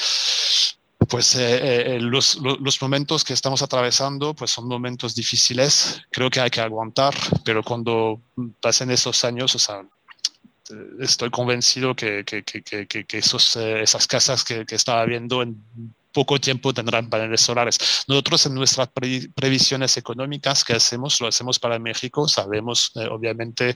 [1.08, 6.40] pues eh, eh, los, los, momentos que estamos atravesando pues son momentos difíciles, creo que
[6.40, 8.20] hay que aguantar, pero cuando
[8.60, 9.82] pasen esos años, o sea,
[11.00, 15.62] estoy convencido que, que, que, que esos, eh, esas casas que, estaba viendo en
[16.12, 18.04] poco tiempo tendrán paneles solares.
[18.06, 18.88] Nosotros en nuestras
[19.34, 23.74] previsiones económicas que hacemos, lo hacemos para México, sabemos obviamente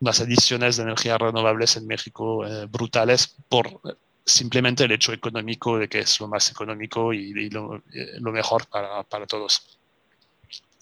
[0.00, 3.80] unas ediciones de energía renovables en México brutales por
[4.26, 7.50] simplemente el hecho económico de que es lo más económico y, eh,
[8.20, 9.78] lo, mejor para, para, todos.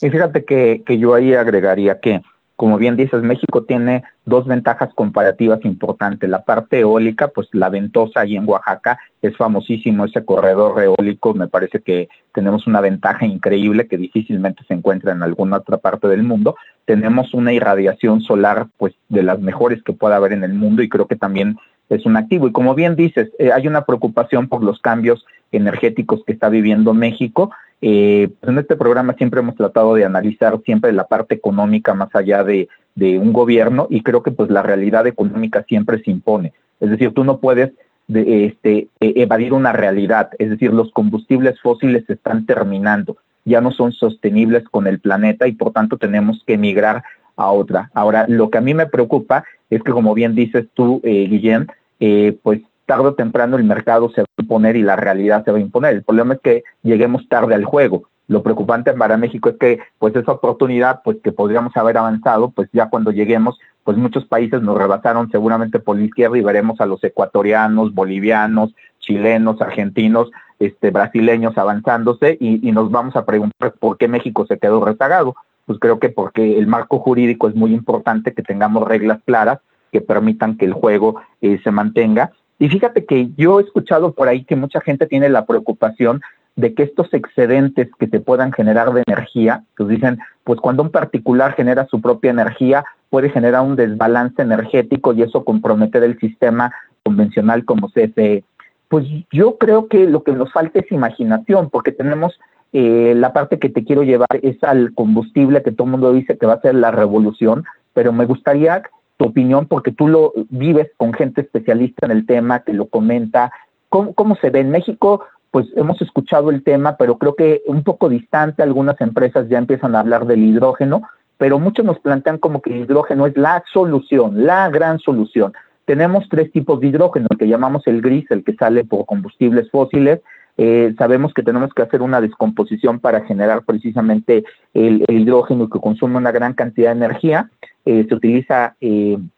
[0.01, 2.23] Y fíjate que, que, yo ahí agregaría que,
[2.57, 6.29] como bien dices, México tiene dos ventajas comparativas importantes.
[6.31, 11.35] La parte eólica, pues la ventosa ahí en Oaxaca es famosísimo ese corredor eólico.
[11.35, 16.09] Me parece que tenemos una ventaja increíble que difícilmente se encuentra en alguna otra parte
[16.09, 16.57] del mundo.
[16.87, 20.89] Tenemos una irradiación solar, pues de las mejores que pueda haber en el mundo y
[20.89, 22.49] creo que también es un activo.
[22.49, 26.95] Y como bien dices, eh, hay una preocupación por los cambios energéticos que está viviendo
[26.95, 27.51] México.
[27.81, 32.15] Eh, pues en este programa siempre hemos tratado de analizar siempre la parte económica más
[32.15, 36.53] allá de, de, un gobierno y creo que pues la realidad económica siempre se impone.
[36.81, 37.73] Es decir, tú no puedes
[38.09, 40.31] de, este, e, evadir una realidad.
[40.39, 45.53] Es decir, los combustibles fósiles están terminando, ya no son sostenibles con el planeta y
[45.53, 47.05] por tanto tenemos que emigrar
[47.37, 47.91] a otra.
[47.95, 51.69] Ahora, lo que a mí me preocupa es que, como bien dices tú, eh, Guillén,
[52.01, 55.51] eh, pues tarde o temprano el mercado se va a imponer y la realidad se
[55.51, 55.95] va a imponer.
[55.95, 58.05] El problema es que lleguemos tarde al juego.
[58.27, 62.69] Lo preocupante para México es que, pues, esa oportunidad, pues, que podríamos haber avanzado, pues,
[62.73, 66.87] ya cuando lleguemos, pues, muchos países nos rebasaron seguramente por la izquierda y veremos a
[66.87, 73.99] los ecuatorianos, bolivianos, chilenos, argentinos, este, brasileños avanzándose y, y nos vamos a preguntar por
[73.99, 75.35] qué México se quedó rezagado
[75.67, 79.61] pues creo que porque el marco jurídico es muy importante que tengamos reglas claras
[79.93, 82.33] que permitan que el juego eh, se mantenga.
[82.59, 86.21] Y fíjate que yo he escuchado por ahí que mucha gente tiene la preocupación
[86.57, 90.91] de que estos excedentes que se puedan generar de energía, pues dicen, pues cuando un
[90.91, 96.73] particular genera su propia energía, puede generar un desbalance energético y eso comprometer el sistema
[97.03, 98.45] convencional como CFE.
[98.89, 102.39] Pues yo creo que lo que nos falta es imaginación, porque tenemos
[102.77, 106.37] eh, la parte que te quiero llevar es al combustible que todo el mundo dice
[106.37, 108.83] que va a ser la revolución, pero me gustaría
[109.17, 113.53] tu opinión porque tú lo vives con gente especialista en el tema que lo comenta.
[113.89, 115.25] ¿Cómo, se ve en México?
[115.53, 119.95] Pues hemos escuchado el tema, pero creo que un poco distante algunas empresas ya empiezan
[119.95, 121.03] a hablar del hidrógeno,
[121.39, 125.53] pero muchos nos plantean como que el hidrógeno es la solución, la gran solución.
[125.85, 129.71] Tenemos tres tipos de hidrógeno, el que llamamos el gris, el que sale por combustibles
[129.71, 130.23] fósiles,
[130.57, 136.17] eh, sabemos que tenemos que hacer una descomposición para generar precisamente el, hidrógeno que consume
[136.17, 137.51] una gran cantidad de energía.
[137.85, 139.31] se utiliza en,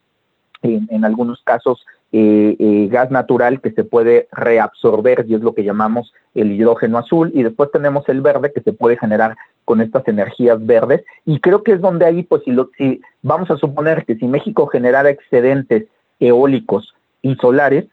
[0.63, 6.53] en, algunos casos gas natural que se puede reabsorber y es lo que llamamos el
[6.53, 11.05] hidrógeno azul y después tenemos el verde que se puede generar con estas energías verdes
[11.25, 14.27] y creo que es donde ahí pues si, lo, si vamos a suponer que si
[14.27, 15.87] México generara excedentes
[16.21, 17.87] eólicos y solares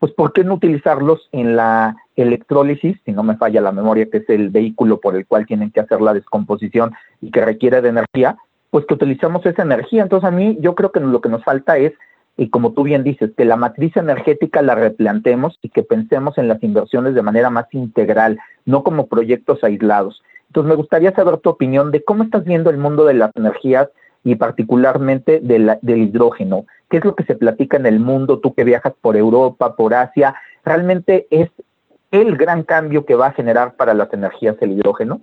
[0.00, 4.18] pues ¿por qué no utilizarlos en la electrólisis, si no me falla la memoria, que
[4.18, 7.90] es el vehículo por el cual tienen que hacer la descomposición y que requiere de
[7.90, 8.38] energía?
[8.70, 10.02] Pues que utilizamos esa energía.
[10.02, 11.92] Entonces a mí yo creo que lo que nos falta es,
[12.38, 16.48] y como tú bien dices, que la matriz energética la replantemos y que pensemos en
[16.48, 20.22] las inversiones de manera más integral, no como proyectos aislados.
[20.46, 23.90] Entonces me gustaría saber tu opinión de cómo estás viendo el mundo de las energías
[24.24, 26.64] y particularmente del hidrógeno.
[26.90, 28.40] ¿Qué es lo que se platica en el mundo?
[28.40, 31.48] Tú que viajas por Europa, por Asia, ¿realmente es
[32.10, 35.20] el gran cambio que va a generar para las energías el hidrógeno?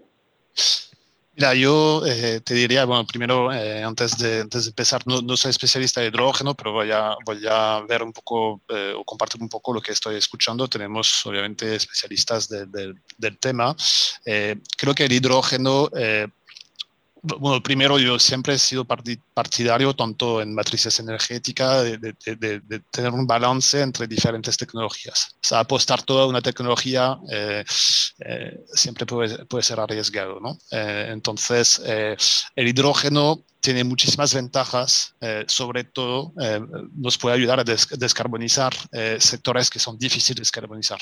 [1.36, 6.08] Mira, yo eh, te diría, bueno, primero, eh, antes, de, empezar, no, soy especialista de
[6.08, 9.80] hidrógeno, pero voy a, voy a ver un poco eh, o compartir un poco lo
[9.80, 10.68] que estoy escuchando.
[10.68, 13.76] Tenemos, obviamente, especialistas del tema.
[14.24, 15.92] creo que el hidrógeno
[17.40, 23.82] bueno, primero yo siempre he sido partidario tanto en matrices energéticas de, tener un balance
[23.82, 25.36] entre diferentes tecnologías.
[25.36, 27.64] O sea, apostar toda una tecnología eh,
[28.20, 30.58] eh, siempre puede, puede, ser arriesgado, ¿no?
[30.72, 35.14] Eh, entonces, el hidrógeno tiene muchísimas ventajas,
[35.48, 36.34] sobre todo
[36.96, 38.74] nos puede ayudar a descarbonizar
[39.20, 41.00] sectores que son difíciles de descarbonizar.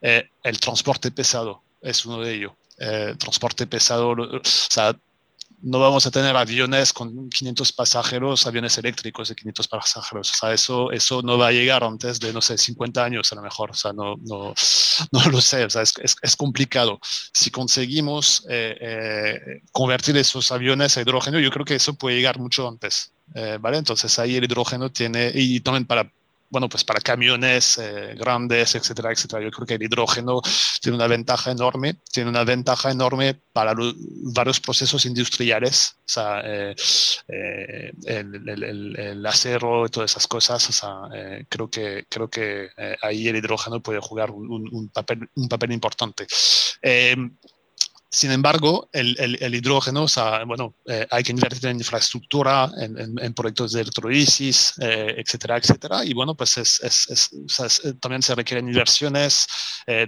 [0.00, 2.52] el transporte pesado es uno de ellos.
[3.18, 4.96] transporte pesado, o sea,
[5.62, 10.32] no vamos a tener aviones con 500 pasajeros, aviones eléctricos de 500 pasajeros.
[10.32, 13.36] O sea, eso, eso no va a llegar antes de, no sé, 50 años a
[13.36, 13.70] lo mejor.
[13.70, 14.54] O sea, no, no,
[15.12, 15.64] no lo sé.
[15.64, 17.00] O sea, es, es, complicado.
[17.32, 22.38] Si conseguimos eh, eh, convertir esos aviones a hidrógeno, yo creo que eso puede llegar
[22.38, 23.12] mucho antes.
[23.34, 23.78] Eh, ¿Vale?
[23.78, 26.12] Entonces ahí el hidrógeno tiene, y también para
[26.48, 29.42] bueno, pues para camiones eh, grandes, etcétera, etcétera.
[29.42, 30.40] Yo creo que el hidrógeno
[30.80, 33.74] tiene una ventaja enorme, tiene una ventaja enorme para
[34.34, 36.74] varios procesos industriales, o sea, eh,
[37.28, 42.68] eh, el, acero y todas esas cosas, o sea, creo que, creo que
[43.02, 46.26] ahí el hidrógeno puede jugar un, papel, un papel importante.
[48.08, 50.06] Sin embargo, el, hidrógeno,
[50.46, 56.04] bueno, eh, hay que invertir en infraestructura, en, en, proyectos de electrolisis, eh, etcétera, etcétera.
[56.04, 59.46] Y bueno, pues es, eh, también se requieren inversiones.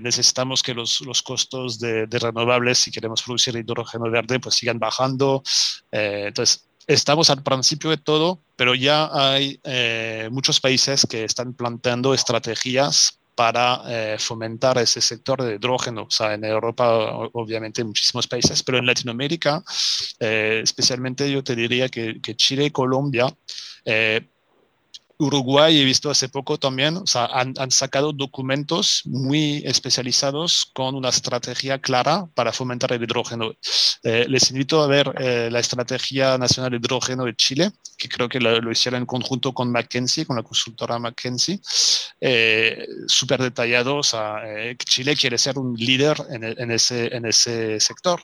[0.00, 4.78] necesitamos que los, los costos de, de, renovables, si queremos producir hidrógeno verde, pues sigan
[4.78, 5.42] bajando.
[5.90, 9.60] entonces, estamos al principio de todo, pero ya hay
[10.30, 16.02] muchos países que están planteando estrategias para eh, fomentar ese sector de hidrógeno.
[16.02, 16.88] O sea, en Europa,
[17.34, 19.62] obviamente, en muchísimos países, pero en Latinoamérica,
[20.18, 23.28] eh, especialmente yo te diría que, que Chile y Colombia
[23.84, 24.26] eh,
[25.20, 31.08] Uruguay, he visto hace poco también, o sea, han, sacado documentos muy especializados con una
[31.08, 33.52] estrategia clara para fomentar el hidrógeno.
[34.04, 38.28] Eh, les invito a ver eh, la Estrategia Nacional de Hidrógeno de Chile, que creo
[38.28, 41.60] que lo, hicieron en conjunto con McKinsey, con la consultora McKinsey,
[42.20, 43.96] eh, súper detallado.
[43.96, 44.36] O sea,
[44.78, 46.16] Chile quiere ser un líder
[46.70, 48.22] ese, en ese sector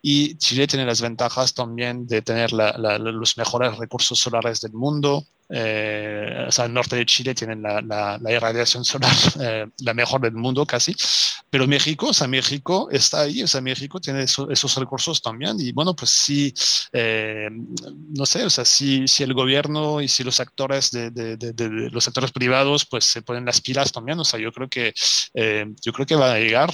[0.00, 6.44] y Chile tiene las ventajas también de tener los mejores recursos solares del mundo, eh,
[6.46, 9.10] o sea, el norte de Chile tienen la, la, irradiación solar
[9.40, 10.94] eh, la mejor del mundo casi,
[11.50, 15.72] pero México, o sea, México está ahí, o sea, México tiene esos recursos también y
[15.72, 16.54] bueno, pues sí,
[16.92, 21.36] eh, no sé, o sea, si, si el gobierno y si los actores de, de,
[21.36, 24.94] de, los sectores privados pues se ponen las pilas también, o sea, yo creo que,
[25.82, 26.72] yo creo que va a llegar.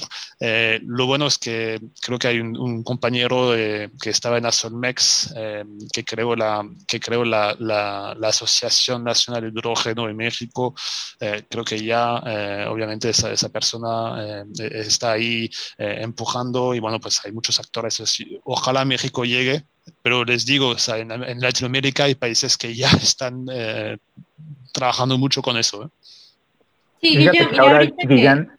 [0.81, 5.33] lo bueno es que creo que hay un, compañero que estaba en Azolmex
[5.91, 8.66] que creó la, que creó la, la, la asociación
[9.03, 10.75] Nacional de Hidrógeno en México,
[11.19, 16.99] eh, creo que ya eh, obviamente esa, esa persona eh, está ahí empujando y bueno,
[16.99, 18.01] pues hay muchos actores.
[18.43, 19.63] Ojalá México llegue,
[20.01, 23.45] pero les digo, en, Latinoamérica hay países que ya están
[24.73, 25.91] trabajando mucho con eso.
[27.01, 27.29] Sí,
[28.07, 28.51] Guillén,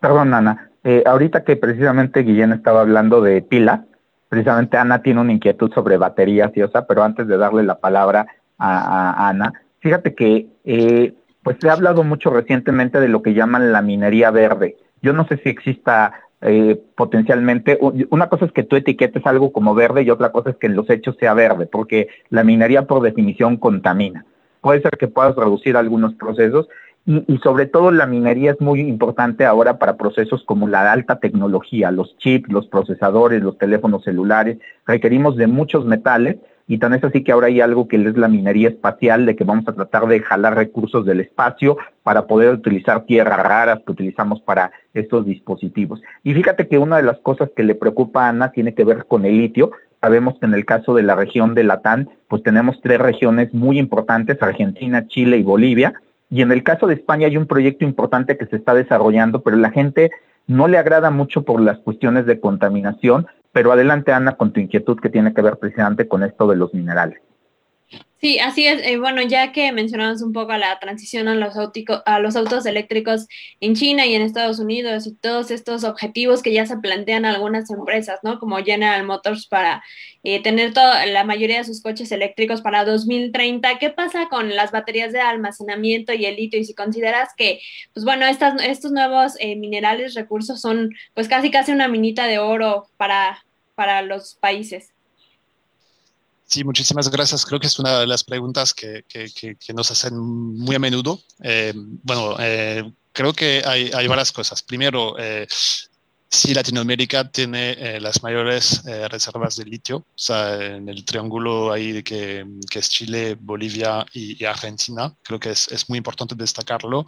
[0.00, 0.70] perdón Ana,
[1.04, 3.84] ahorita que precisamente Guillén estaba hablando de pila,
[4.32, 8.26] precisamente Ana tiene una inquietud sobre baterías y osa, pero antes de darle la palabra,
[8.62, 13.72] a, Ana, fíjate que eh, pues se ha hablado mucho recientemente de lo que llaman
[13.72, 14.76] la minería verde.
[15.02, 17.78] Yo no sé si exista eh, potencialmente,
[18.10, 20.76] una cosa es que tú etiquetes algo como verde y otra cosa es que en
[20.76, 24.24] los hechos sea verde, porque la minería por definición contamina.
[24.60, 26.68] Puede ser que puedas reducir algunos procesos
[27.04, 31.18] y, y, sobre todo la minería es muy importante ahora para procesos como la alta
[31.18, 34.58] tecnología, los chips, los procesadores, los teléfonos celulares.
[34.86, 38.28] Requerimos de muchos metales y tan es así que ahora hay algo que es la
[38.28, 43.04] minería espacial, de que vamos a tratar de jalar recursos del espacio para poder utilizar
[43.04, 46.00] tierras raras que utilizamos para estos dispositivos.
[46.22, 49.06] Y fíjate que una de las cosas que le preocupa a Ana tiene que ver
[49.06, 49.72] con el litio.
[50.00, 53.78] Sabemos que en el caso de la región de Latán, pues tenemos tres regiones muy
[53.78, 55.94] importantes, Argentina, Chile y Bolivia.
[56.30, 59.56] Y en el caso de España hay un proyecto importante que se está desarrollando, pero
[59.56, 60.10] la gente
[60.46, 64.98] no le agrada mucho por las cuestiones de contaminación, pero adelante Ana con tu inquietud
[64.98, 67.20] que tiene que ver precisamente con esto de los minerales.
[68.22, 68.80] Sí, así es.
[68.86, 71.56] Eh, bueno, ya que mencionamos un poco la transición a los,
[72.06, 73.26] a los autos eléctricos
[73.58, 77.68] en China y en Estados Unidos y todos estos objetivos que ya se plantean algunas
[77.70, 78.38] empresas, ¿no?
[78.38, 79.82] Como General Motors para
[80.22, 83.80] eh, tener toda, la mayoría de sus coches eléctricos para 2030.
[83.80, 86.60] ¿Qué pasa con las baterías de almacenamiento y el litio?
[86.60, 87.58] Y si consideras que,
[87.92, 92.38] pues bueno, estas, estos nuevos eh, minerales, recursos son pues casi casi una minita de
[92.38, 94.91] oro para, para los países.
[96.52, 97.46] Sí, muchísimas gracias.
[97.46, 99.06] Creo que es una de las preguntas que,
[99.74, 101.18] nos hacen muy a menudo.
[101.42, 104.60] Eh, bueno, eh, creo que hay, varias cosas.
[104.60, 105.46] Primero, eh,
[106.28, 112.44] si Latinoamérica tiene las mayores reservas de litio, o sea, en el triángulo ahí que,
[112.70, 117.06] es Chile, Bolivia y, Argentina, creo que es, es, muy importante destacarlo.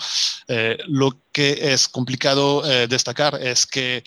[0.89, 4.03] lo que es complicado destacar es que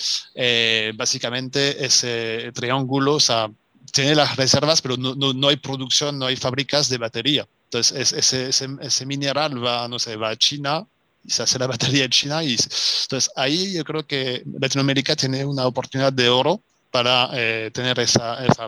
[0.95, 3.52] básicamente ese triángulo, o sea,
[3.91, 7.47] tiene las reservas, pero no, no, hay producción, no hay fábricas de batería.
[7.65, 10.86] Entonces, ese, ese, mineral va, no sé, va a China
[11.23, 12.43] y se hace la batería en China.
[12.43, 18.00] Y, entonces, ahí yo creo que Latinoamérica tiene una oportunidad de oro para eh, tener
[18.00, 18.67] esa, esa,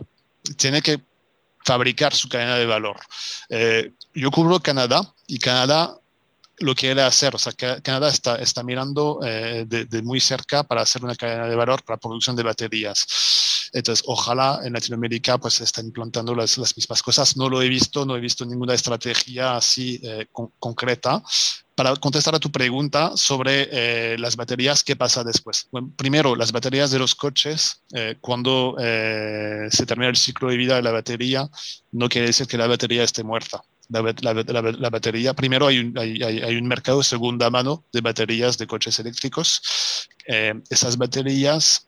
[0.56, 1.00] Tiene que
[1.64, 2.96] fabricar su cadena de valor.
[3.48, 5.99] Eh, yo cubro Canadá y Canadá
[6.60, 7.34] lo quiere hacer.
[7.34, 11.56] O sea, Canadá está, está mirando eh, de, muy cerca para hacer una cadena de
[11.56, 13.68] valor para producción de baterías.
[13.72, 17.36] Entonces, ojalá en Latinoamérica pues se estén implantando las, las, mismas cosas.
[17.36, 20.26] No lo he visto, no he visto ninguna estrategia así eh,
[20.58, 21.22] concreta.
[21.74, 25.66] Para contestar a tu pregunta sobre eh, las baterías, ¿qué pasa después?
[25.70, 27.80] Bueno, primero, las baterías de los coches,
[28.20, 31.48] cuando se termina el ciclo de vida de la batería,
[31.92, 35.34] no quiere decir que la batería esté muerta la, batería.
[35.34, 40.08] Primero hay un, hay, hay un, mercado de segunda mano de baterías de coches eléctricos.
[40.26, 41.86] Eh, esas baterías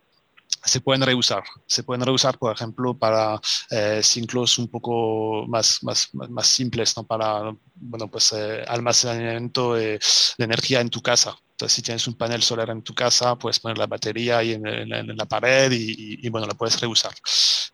[0.65, 1.43] se pueden reusar.
[1.67, 7.05] Se pueden reusar, por ejemplo, para eh, ciclos un poco más, más, más simples, ¿no?
[7.05, 9.99] para bueno, pues, eh, almacenamiento de,
[10.39, 11.37] energía en tu casa.
[11.53, 15.17] Entonces, si tienes un panel solar en tu casa, puedes poner la batería ahí en,
[15.17, 17.13] la pared y, y, bueno, la puedes reusar.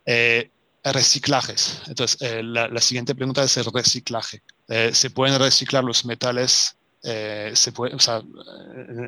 [0.05, 0.51] Eh,
[0.93, 1.81] reciclajes.
[1.87, 4.43] Entonces, eh, la, siguiente pregunta es el reciclaje.
[4.69, 6.77] Eh, ¿Se pueden reciclar los metales?
[7.03, 7.97] Eh, se puede,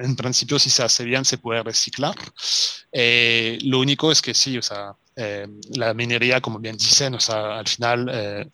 [0.02, 2.14] en principio, si se hace bien, se puede reciclar.
[2.92, 4.94] lo único es que sí, o sea,
[5.74, 8.50] la minería, como bien dicen, o sea, al final,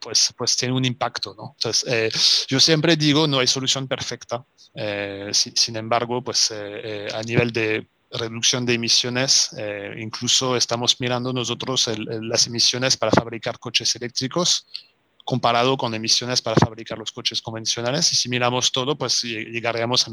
[0.00, 1.54] pues, pues tiene un impacto, ¿no?
[1.56, 4.44] Entonces, yo siempre digo, no hay solución perfecta.
[5.32, 9.50] sin embargo, pues a nivel de reducción de emisiones.
[9.56, 14.66] Eh, incluso estamos mirando nosotros las emisiones para fabricar coches eléctricos
[15.28, 18.10] comparado con emisiones para fabricar los coches convencionales.
[18.14, 20.12] Y si miramos todo, pues llegaríamos a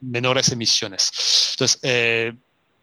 [0.00, 1.52] menores emisiones.
[1.52, 2.32] Entonces, eh,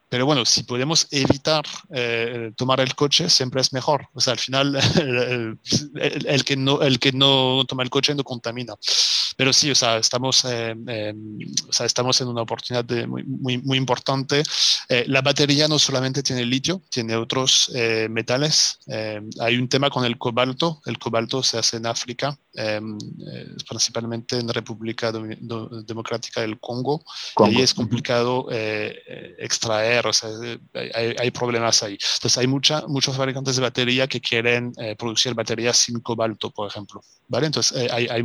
[0.09, 4.07] pero bueno, si podemos evitar eh, tomar el coche, siempre es mejor.
[4.13, 4.75] O sea, al final,
[5.95, 8.75] el, que no, el que no toma el coche no contamina.
[9.35, 11.13] Pero sí, o sea, estamos, eh,
[11.67, 14.43] o sea, estamos en una oportunidad de muy, muy, muy importante.
[14.87, 17.71] Eh, la batería no solamente tiene litio, tiene otros
[18.09, 18.79] metales.
[19.39, 20.81] hay un tema con el cobalto.
[20.85, 22.37] El cobalto se hace en África,
[23.67, 27.03] principalmente en República Democrática del Congo.
[27.39, 30.29] Y ahí es complicado extraer o sea,
[30.93, 31.93] hay, problemas ahí.
[31.93, 36.67] Entonces hay mucha, muchos fabricantes de batería que quieren eh, producir baterías sin cobalto, por
[36.67, 37.47] ejemplo, ¿vale?
[37.47, 38.23] Entonces eh, hay, hay,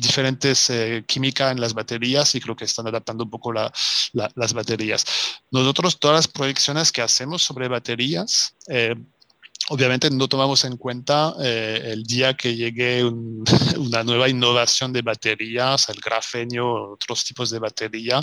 [0.00, 3.72] diferentes eh, química en las baterías y creo que están adaptando un poco la,
[4.12, 5.04] las baterías.
[5.50, 8.54] Nosotros todas las proyecciones que hacemos sobre baterías,
[9.70, 13.04] Obviamente no tomamos en cuenta el día que llegue
[13.78, 18.22] una nueva innovación de baterías, el grafenio, otros tipos de batería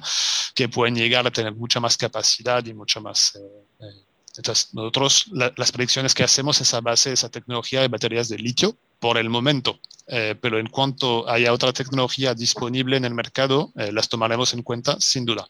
[0.56, 3.36] que pueden llegar a tener mucha más capacidad y mucho más...
[3.36, 4.02] Eh, eh,
[4.38, 8.38] entonces, nosotros las predicciones que hacemos es a base de esa tecnología de baterías de
[8.38, 13.72] litio por el momento, eh, pero en cuanto haya otra tecnología disponible en el mercado,
[13.76, 15.48] las tomaremos en cuenta sin duda.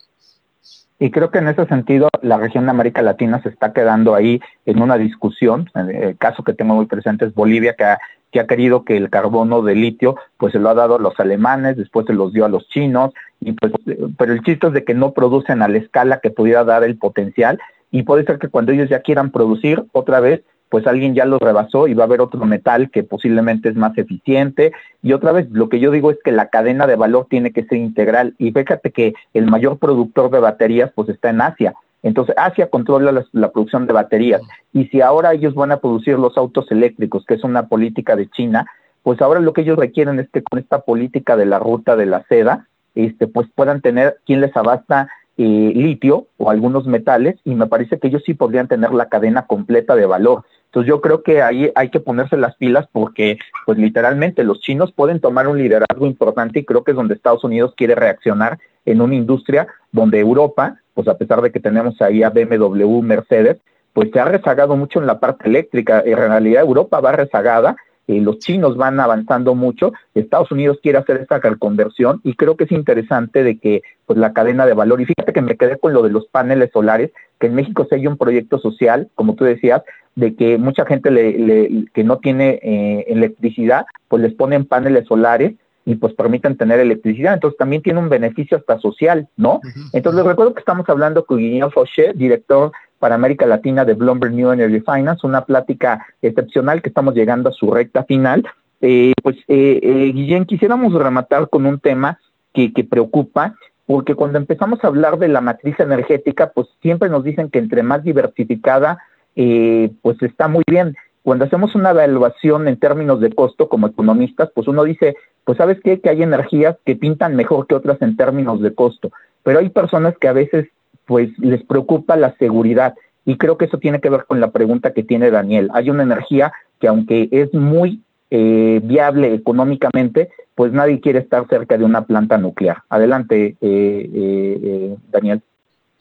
[0.99, 4.39] Y creo que en ese sentido la región de América Latina se está quedando ahí
[4.65, 5.69] en una discusión.
[5.75, 7.99] El caso que tengo muy presente es Bolivia, que ha,
[8.31, 11.19] que ha querido que el carbono de litio pues se lo ha dado a los
[11.19, 13.73] alemanes, después se los dio a los chinos, y pues,
[14.17, 16.97] pero el chiste es de que no producen a la escala que pudiera dar el
[16.97, 17.59] potencial
[17.91, 20.43] y puede ser que cuando ellos ya quieran producir otra vez
[20.76, 23.97] pues alguien ya lo rebasó y va a haber otro metal que posiblemente es más
[23.97, 24.73] eficiente.
[25.01, 27.63] Y otra vez, lo que yo digo es que la cadena de valor tiene que
[27.63, 28.36] ser integral.
[28.39, 31.76] Y fíjate que el mayor productor de baterías pues está en Asia.
[32.03, 34.41] Entonces, Asia controla la, producción de baterías.
[34.73, 38.28] Y si ahora ellos van a producir los autos eléctricos, que es una política de
[38.28, 38.65] China,
[39.01, 42.07] pues ahora lo que ellos requieren es que con esta política de la ruta de
[42.07, 45.07] la seda, este, pues puedan tener quien les abasta
[45.38, 49.45] eh, litio o algunos metales, y me parece que ellos sí podrían tener la cadena
[49.45, 50.43] completa de valor.
[50.76, 54.91] Entonces yo creo que ahí hay que ponerse las pilas porque pues literalmente los chinos
[54.91, 58.99] pueden tomar un liderazgo importante y creo que es donde Estados Unidos quiere reaccionar en
[58.99, 63.55] una industria donde Europa, pues a pesar de que tenemos ahí a BMW, Mercedes,
[63.93, 66.03] pues se ha rezagado mucho en la parte eléctrica.
[66.05, 71.17] En realidad Europa va rezagada eh, los chinos van avanzando mucho, Estados Unidos quiere hacer
[71.17, 75.05] esta reconversión y creo que es interesante de que pues la cadena de valor, y
[75.05, 78.07] fíjate que me quedé con lo de los paneles solares, que en México se hay
[78.07, 79.81] un proyecto social, como tú decías,
[80.15, 85.53] de que mucha gente le, que no tiene eh, electricidad, pues les ponen paneles solares
[85.85, 87.33] y pues permiten tener electricidad.
[87.33, 89.61] Entonces también tiene un beneficio hasta social, ¿no?
[89.93, 94.33] Entonces les recuerdo que estamos hablando con Guillermo Fauché, director para América Latina de Bloomberg
[94.33, 98.47] New Energy Finance, una plática excepcional que estamos llegando a su recta final.
[98.81, 102.19] Eh, pues, eh, eh, Guillén, quisiéramos rematar con un tema
[102.53, 107.23] que, que preocupa, porque cuando empezamos a hablar de la matriz energética, pues siempre nos
[107.23, 108.99] dicen que entre más diversificada,
[109.35, 110.95] eh, pues está muy bien.
[111.23, 115.79] Cuando hacemos una evaluación en términos de costo como economistas, pues uno dice, pues sabes
[115.83, 119.11] qué, que hay energías que pintan mejor que otras en términos de costo,
[119.43, 120.67] pero hay personas que a veces
[121.05, 122.95] pues les preocupa la seguridad.
[123.25, 125.69] Y creo que eso tiene que ver con la pregunta que tiene Daniel.
[125.73, 128.01] Hay una energía que aunque es muy
[128.31, 132.77] eh, viable económicamente, pues nadie quiere estar cerca de una planta nuclear.
[132.89, 135.41] Adelante, eh, eh, Daniel.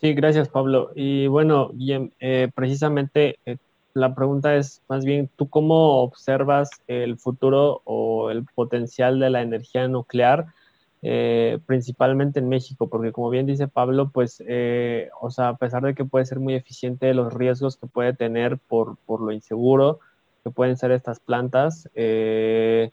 [0.01, 0.91] Sí, gracias Pablo.
[0.95, 1.71] Y bueno,
[2.55, 3.39] precisamente
[3.95, 9.43] la pregunta es más bien, ¿tú cómo observas el futuro o el potencial de la
[9.43, 10.47] energía nuclear?
[11.07, 15.83] Eh, principalmente en México, porque como bien dice Pablo, pues, eh, o sea, a pesar
[15.83, 20.01] de que puede ser muy eficiente, los riesgos que puede tener por, por lo inseguro
[20.43, 22.91] que pueden ser estas plantas, eh,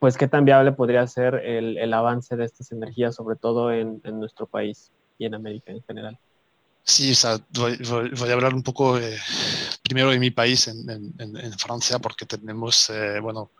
[0.00, 4.02] pues qué tan viable podría ser el, el, avance de estas energías, sobre todo en,
[4.04, 6.18] en, nuestro país y en América en general.
[6.82, 8.98] Sí, o sea, voy, voy, voy a hablar un poco
[9.82, 13.50] primero de mi país, en, en Francia, porque tenemos, bueno,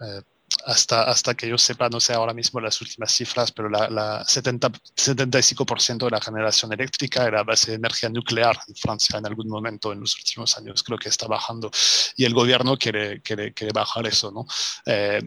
[0.67, 4.25] hasta, hasta que yo sepa, no sé ahora mismo las últimas cifras, pero la, la
[4.25, 9.49] 70, 75% de la generación eléctrica era base de energía nuclear en Francia en algún
[9.49, 10.83] momento en los últimos años.
[10.83, 11.71] Creo que está bajando
[12.17, 14.47] y el gobierno quiere, quiere, quiere bajar eso, ¿no?
[14.87, 15.21] Eh,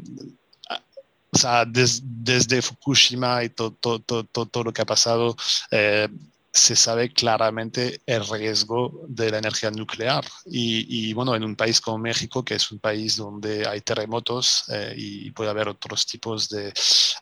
[1.34, 5.36] o sea, des, desde Fukushima y todo, todo, todo, todo, lo que ha pasado,
[5.72, 6.08] eh,
[6.54, 10.24] se sabe claramente el riesgo de la energía nuclear.
[10.46, 14.94] Y, bueno, en un país como México, que es un país donde hay terremotos eh,
[14.96, 16.72] y puede haber otros tipos de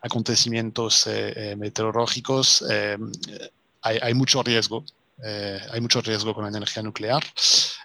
[0.02, 2.66] acontecimientos eh, eh, meteorológicos,
[3.84, 4.84] hay, hay, mucho riesgo.
[5.24, 7.24] hay mucho riesgo con la energía nuclear.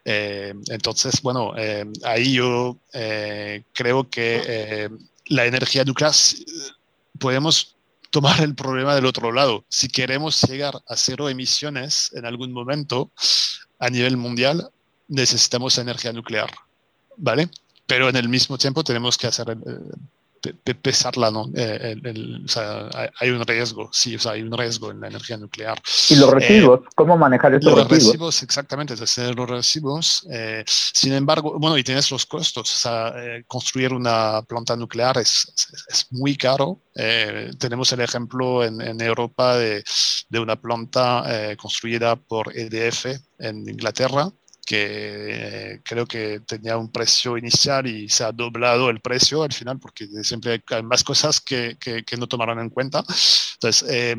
[0.05, 1.53] entonces, bueno,
[2.03, 2.77] ahí yo
[3.73, 4.91] creo que
[5.27, 6.15] la energía nuclear
[7.21, 7.76] podemos
[8.11, 9.65] tomar el problema del otro lado.
[9.69, 13.11] Si queremos llegar a cero emisiones en algún momento
[13.79, 14.71] a nivel mundial,
[15.09, 16.51] necesitamos energía nuclear,
[17.17, 17.51] ¿vale?
[17.87, 19.57] Pero en el mismo tiempo tenemos que hacer
[20.55, 21.51] pesarla, ¿no?
[21.55, 21.97] Eh,
[22.45, 22.89] o sea,
[23.19, 25.81] hay, un riesgo, sí, o sea, hay un riesgo en la energía nuclear.
[26.11, 26.81] ¿Y los residuos?
[26.81, 28.43] Eh, ¿Cómo manejar estos los residuos?
[28.43, 30.27] exactamente, es los residuos.
[30.31, 33.15] Eh, sin embargo, bueno, y tienes los costos, o sea,
[33.47, 35.53] construir una planta nuclear es,
[35.89, 36.81] es, muy caro.
[37.59, 39.85] tenemos el ejemplo en, en Europa de,
[40.29, 41.25] de, una planta
[41.57, 43.07] construida por EDF
[43.39, 44.31] en Inglaterra,
[44.67, 49.79] que creo que tenía un precio inicial y se ha doblado el precio al final
[49.79, 53.05] porque siempre hay más cosas que, que, no tomaron en cuenta.
[53.55, 54.17] Entonces, eh,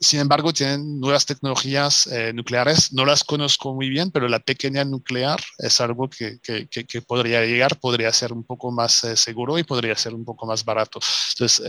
[0.00, 4.84] sin embargo, tienen nuevas tecnologías eh, nucleares, no las conozco muy bien, pero la pequeña
[4.84, 9.64] nuclear es algo que, que podría llegar, podría ser un poco más eh, seguro y
[9.64, 11.00] podría ser un poco más barato.
[11.32, 11.62] Entonces,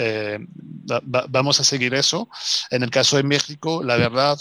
[1.30, 2.28] vamos a seguir eso.
[2.72, 4.38] En el caso de México, la verdad,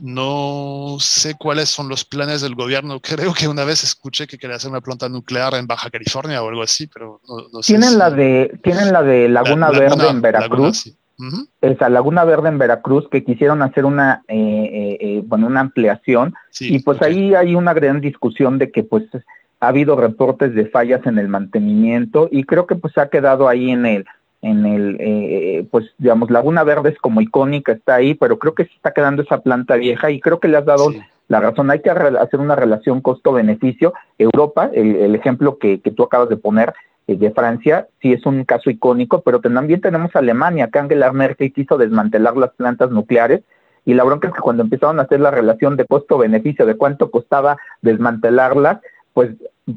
[0.00, 3.00] no sé cuáles son los planes planes del gobierno.
[3.00, 6.50] Creo que una vez escuché que quería hacer una planta nuclear en Baja California o
[6.50, 7.72] algo así, pero no, sé.
[7.72, 10.94] Tienen, la de, tienen la de Laguna Verde en Veracruz.
[11.62, 16.34] Esa Laguna Verde en Veracruz que quisieron hacer una, eh, eh, eh, bueno, una ampliación
[16.58, 19.04] y pues ahí hay una gran discusión de que pues
[19.60, 23.70] ha habido reportes de fallas en el mantenimiento y creo que pues ha quedado ahí
[23.70, 24.04] en el
[24.42, 28.72] en el, pues digamos, Laguna Verde es como icónica, está ahí, pero creo que se
[28.72, 30.90] está quedando esa planta vieja y creo que le has dado
[31.30, 31.70] la razón.
[31.70, 33.94] Hay que hacer una relación costo-beneficio.
[34.18, 36.74] Europa, el, ejemplo que, que, tú acabas de poner
[37.06, 41.52] eh, de Francia, sí es un caso icónico, pero también tenemos Alemania, que Angela Merkel
[41.52, 43.42] quiso desmantelar las plantas nucleares
[43.84, 47.12] y la bronca es que cuando empezaron a hacer la relación de costo-beneficio, de cuánto
[47.12, 48.80] costaba desmantelarlas,
[49.12, 49.30] pues,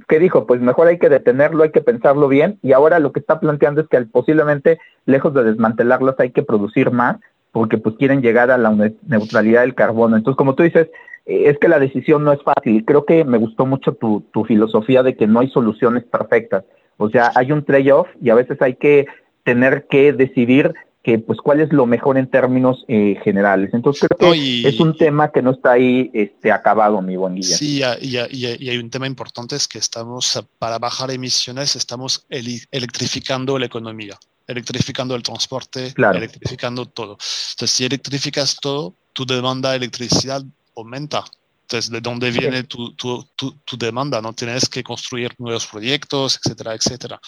[0.08, 0.47] ¿qué dijo?
[0.47, 3.82] Pues mejor hay que detenerlo, hay que pensarlo bien, y ahora lo que está planteando
[3.82, 7.18] es que posiblemente, lejos de desmantelarlas, hay que producir más,
[7.51, 8.76] porque pues quieren llegar a la
[9.06, 10.18] neutralidad del carbono.
[10.18, 10.89] Entonces, como tú dices,
[11.26, 12.84] es que la decisión no es fácil.
[12.86, 16.65] Creo que me gustó mucho tu, tu filosofía de que no hay soluciones perfectas.
[16.97, 19.07] O sea, hay un trade-off y a veces hay que
[19.43, 23.71] tener que decidir que pues cuál es lo mejor en términos eh, generales.
[23.74, 27.57] Entonces creo que es un tema que no está ahí este, acabado, mi buen Guillermo.
[27.57, 33.59] Sí, y, y, hay un tema importante, es que estamos, para bajar emisiones, estamos electrificando
[33.59, 34.17] la economía,
[34.47, 37.17] electrificando el transporte, electrificando todo.
[37.51, 40.41] Entonces, si electrificas todo, tu demanda de electricidad
[40.76, 41.24] aumenta.
[41.63, 44.21] Entonces, ¿de dónde viene tu, tu, tu, demanda?
[44.21, 44.34] ¿no?
[44.34, 47.19] Tienes que construir nuevos proyectos, etcétera, etcétera.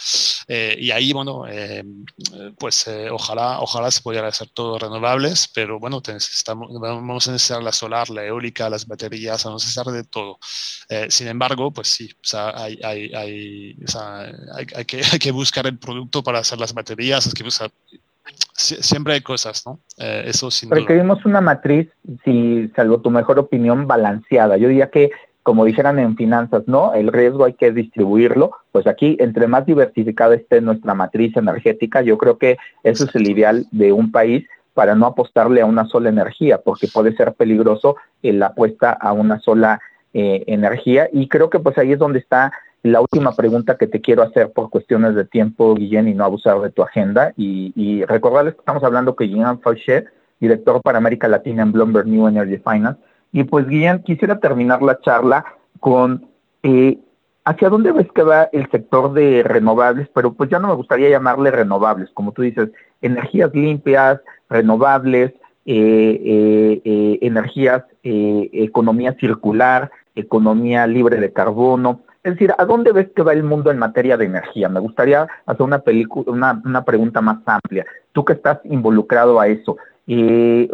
[0.48, 1.84] Eh, y ahí, bueno, eh,
[2.60, 7.64] pues eh, ojalá, ojalá se pudiera hacer todo renovables, pero bueno, estamos, vamos a necesitar
[7.64, 10.38] la solar, la eólica, las baterías, vamos a necesitar de todo.
[11.10, 15.32] sin embargo, pues sí, o sea, hay, hay, hay, o sea, hay, que, hay que
[15.32, 17.44] buscar el producto para hacer las baterías, es que
[18.56, 19.80] siempre hay cosas, ¿no?
[19.98, 21.90] Eh, eso sin Requerimos una matriz,
[22.24, 24.58] si salvo tu mejor opinión, balanceada.
[24.58, 25.12] Yo diría que,
[25.44, 26.94] como dijeran en finanzas, ¿no?
[26.94, 28.52] El riesgo hay que distribuirlo.
[28.72, 33.30] Pues aquí, entre más diversificada esté nuestra matriz energética, yo creo que eso es el
[33.30, 37.96] ideal de un país para no apostarle a una sola energía, porque puede ser peligroso
[38.22, 39.80] la apuesta a una sola
[40.14, 41.10] eh, energía.
[41.12, 42.52] Y creo que pues ahí es donde está
[42.86, 46.62] la última pregunta que te quiero hacer por cuestiones de tiempo, Guillén, y no abusar
[46.62, 50.06] de tu agenda, y, recordarles que estamos hablando con Guillén Fauché,
[50.40, 53.02] director para América Latina en Bloomberg New Energy Finance.
[53.32, 55.44] Y pues, Guillén, quisiera terminar la charla
[55.80, 56.28] con
[56.62, 57.00] eh,
[57.44, 61.10] hacia dónde ves que va el sector de renovables, pero pues ya no me gustaría
[61.10, 62.70] llamarle renovables, como tú dices,
[63.02, 65.34] energías limpias, renovables,
[65.66, 72.02] eh, eh, energías, economía circular, economía libre de carbono.
[72.26, 74.68] Es decir, ¿a dónde ves que va el mundo en materia de energía?
[74.68, 75.84] Me gustaría hacer una,
[76.26, 77.86] una, una pregunta más amplia.
[78.14, 80.70] Tú que estás involucrado a eso, eh,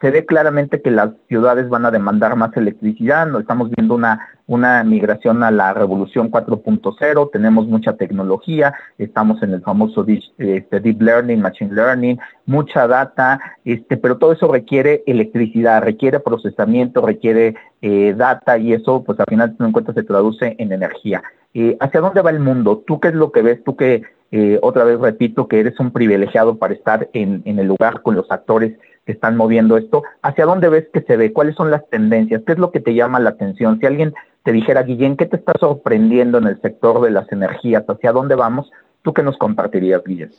[0.00, 4.20] se ve claramente que las ciudades van a demandar más electricidad, no estamos viendo una,
[4.46, 10.06] una migración a la revolución 4.0, tenemos mucha tecnología, estamos en el famoso
[10.38, 17.04] este, deep learning, machine learning, mucha data, este, pero todo eso requiere electricidad, requiere procesamiento,
[17.04, 21.22] requiere eh, data y eso pues al final en cuenta se traduce en energía.
[21.52, 22.84] Eh, ¿Hacia dónde va el mundo?
[22.86, 23.64] ¿Tú qué es lo que ves?
[23.64, 24.02] ¿Tú que
[24.32, 28.30] eh, otra vez repito que eres un privilegiado para estar en, el lugar con los
[28.30, 30.02] actores que están moviendo esto.
[30.22, 31.32] ¿Hacia dónde ves que se ve?
[31.32, 32.42] ¿Cuáles son las tendencias?
[32.44, 33.78] ¿Qué es lo que te llama la atención?
[33.78, 37.84] Si alguien te dijera, Guillén, ¿qué te está sorprendiendo en el sector de las energías?
[37.86, 38.70] ¿Hacia dónde vamos?
[39.02, 40.32] ¿Tú qué nos compartirías, Guillén?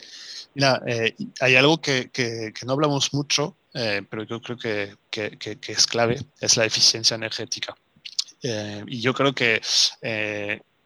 [0.53, 2.09] Mira, eh, hay algo que,
[2.65, 4.95] no hablamos mucho, eh, pero yo creo que,
[5.67, 7.75] es clave, es la eficiencia energética.
[8.41, 9.61] y yo creo que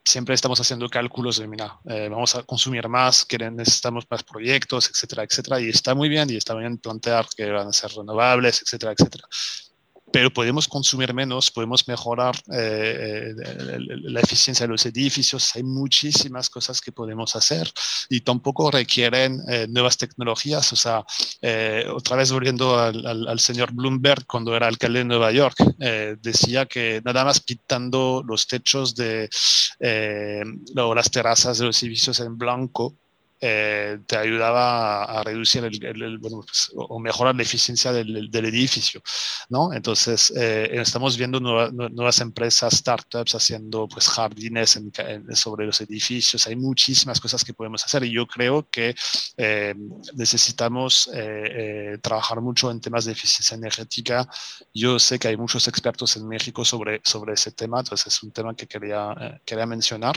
[0.04, 5.24] siempre estamos haciendo cálculos de, mira, eh, vamos a consumir más, necesitamos más proyectos, etcétera,
[5.24, 8.92] etcétera, y está muy bien, y está bien plantear que van a ser renovables, etcétera,
[8.92, 9.28] etcétera
[10.12, 16.50] pero podemos consumir menos, podemos mejorar eh, eh, la eficiencia de los edificios, hay muchísimas
[16.50, 17.72] cosas que podemos hacer
[18.08, 20.72] y tampoco requieren eh, nuevas tecnologías.
[20.72, 21.04] O sea,
[21.94, 25.56] otra vez volviendo al, señor Bloomberg cuando era alcalde de Nueva York,
[26.20, 29.28] decía que nada más pintando los techos de
[30.76, 32.96] o las terrazas de los edificios en blanco,
[33.44, 39.02] eh, te ayudaba a, reducir el, bueno, pues, o mejorar la eficiencia del, del edificio,
[39.48, 39.72] ¿no?
[39.72, 44.78] Entonces, eh, estamos viendo nuevas empresas, startups haciendo pues jardines
[45.34, 48.94] sobre los edificios, hay muchísimas cosas que podemos hacer y yo creo que
[49.36, 49.74] eh,
[50.14, 51.10] necesitamos
[52.00, 54.28] trabajar mucho en temas de eficiencia energética.
[54.72, 58.30] Yo sé que hay muchos expertos en México sobre, sobre ese tema, entonces es un
[58.30, 60.16] tema que quería, quería mencionar.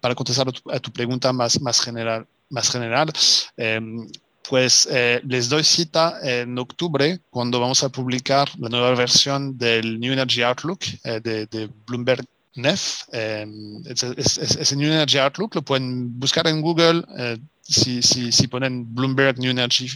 [0.00, 3.10] para contestar a tu, a tu pregunta más, más general, más general,
[3.56, 4.06] em,
[4.48, 9.98] pues eh, les doy cita en octubre cuando vamos a publicar la nueva versión del
[9.98, 12.24] New Energy Outlook eh, de, Bloomberg
[12.56, 13.04] NEF.
[13.12, 17.02] Em, ese New Energy Outlook lo pueden buscar en Google.
[17.18, 19.88] Eh, si, si, si, ponen Bloomberg New Energy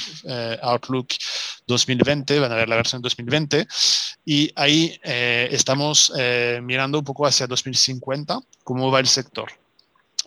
[0.62, 1.09] Outlook
[1.66, 3.66] 2020, van a ver la versión 2020.
[4.24, 6.11] Y ahí estamos
[6.62, 9.51] mirando un poco hacia 2050, cómo va el sector.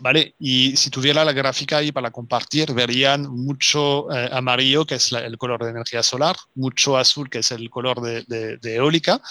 [0.01, 0.33] ¿Vale?
[0.39, 5.37] Y si tuviera la gráfica ahí para compartir, verían mucho eh, amarillo, que es el
[5.37, 9.21] color de energía solar, mucho azul, que es el color de, eólica,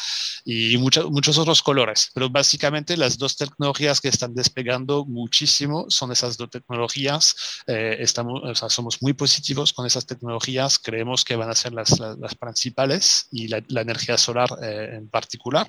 [0.45, 2.11] y muchos otros colores.
[2.15, 7.63] Pero básicamente las dos tecnologías que están despegando muchísimo son esas dos tecnologías.
[7.67, 11.73] Eh, estamos, o sea, somos muy positivos con esas tecnologías, creemos que van a ser
[11.73, 15.69] las, las, principales y la, energía solar eh, en particular.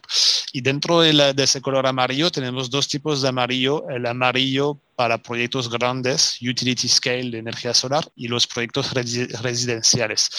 [0.54, 3.90] Y dentro de, de ese color amarillo tenemos dos tipos de amarillo.
[3.90, 10.30] El amarillo para proyectos grandes, utility scale de energía solar y los proyectos residenciales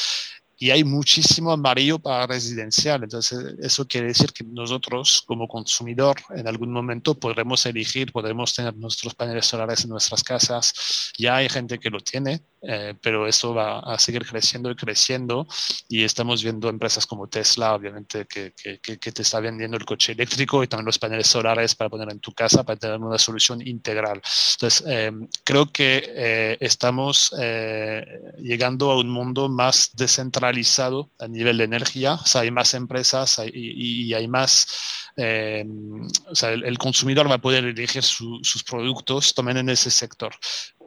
[0.62, 3.02] y hay muchísimo amarillo para residencial.
[3.02, 8.76] Entonces, eso quiere decir que nosotros como consumidor en algún momento podremos elegir, podremos tener
[8.76, 11.10] nuestros paneles solares en nuestras casas.
[11.18, 15.48] Ya hay gente que lo tiene, eh, pero eso va a seguir creciendo y creciendo.
[15.88, 20.12] Y estamos viendo empresas como Tesla, obviamente, que, que, que, te está vendiendo el coche
[20.12, 23.66] eléctrico y también los paneles solares para poner en tu casa, para tener una solución
[23.66, 24.22] integral.
[24.52, 25.10] Entonces, eh,
[25.42, 27.34] creo que eh, estamos
[28.38, 30.51] llegando a un mundo más descentralizado
[31.18, 34.66] a nivel de energía, o sea, hay más empresas y, hay más,
[35.16, 35.64] eh,
[36.26, 40.34] o sea, el, consumidor va a poder elegir sus productos también en ese sector.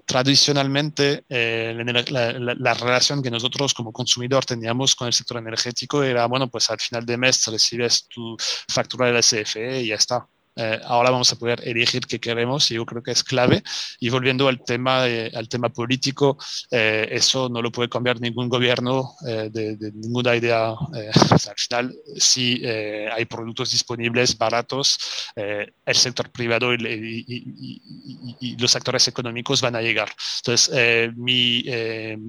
[0.06, 6.48] Tradicionalmente, eh, la, relación que nosotros como consumidor teníamos con el sector energético era, bueno,
[6.48, 8.38] pues al final de mes recibes tu
[8.70, 10.28] factura de la CFE y ya está.
[10.58, 13.62] Eh, ahora vamos a poder elegir qué queremos y yo creo que es clave.
[14.00, 16.38] Y volviendo al tema, al tema político,
[16.72, 20.70] eh, eso no lo puede cambiar ningún gobierno eh, de, ninguna idea.
[21.50, 24.98] al final, si hay productos disponibles, baratos,
[25.36, 30.10] el sector privado y, los actores económicos van a llegar.
[30.38, 31.64] Entonces, mi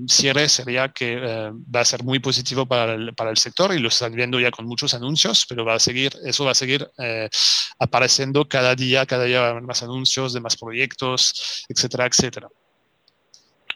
[0.08, 3.88] cierre sería que va a ser muy positivo para el, para el sector y lo
[3.88, 6.88] están viendo ya con muchos anuncios, pero va a seguir, eso va a seguir
[7.78, 8.15] apareciendo
[8.48, 12.48] cada día, cada día más anuncios de más proyectos, etcétera, etcétera.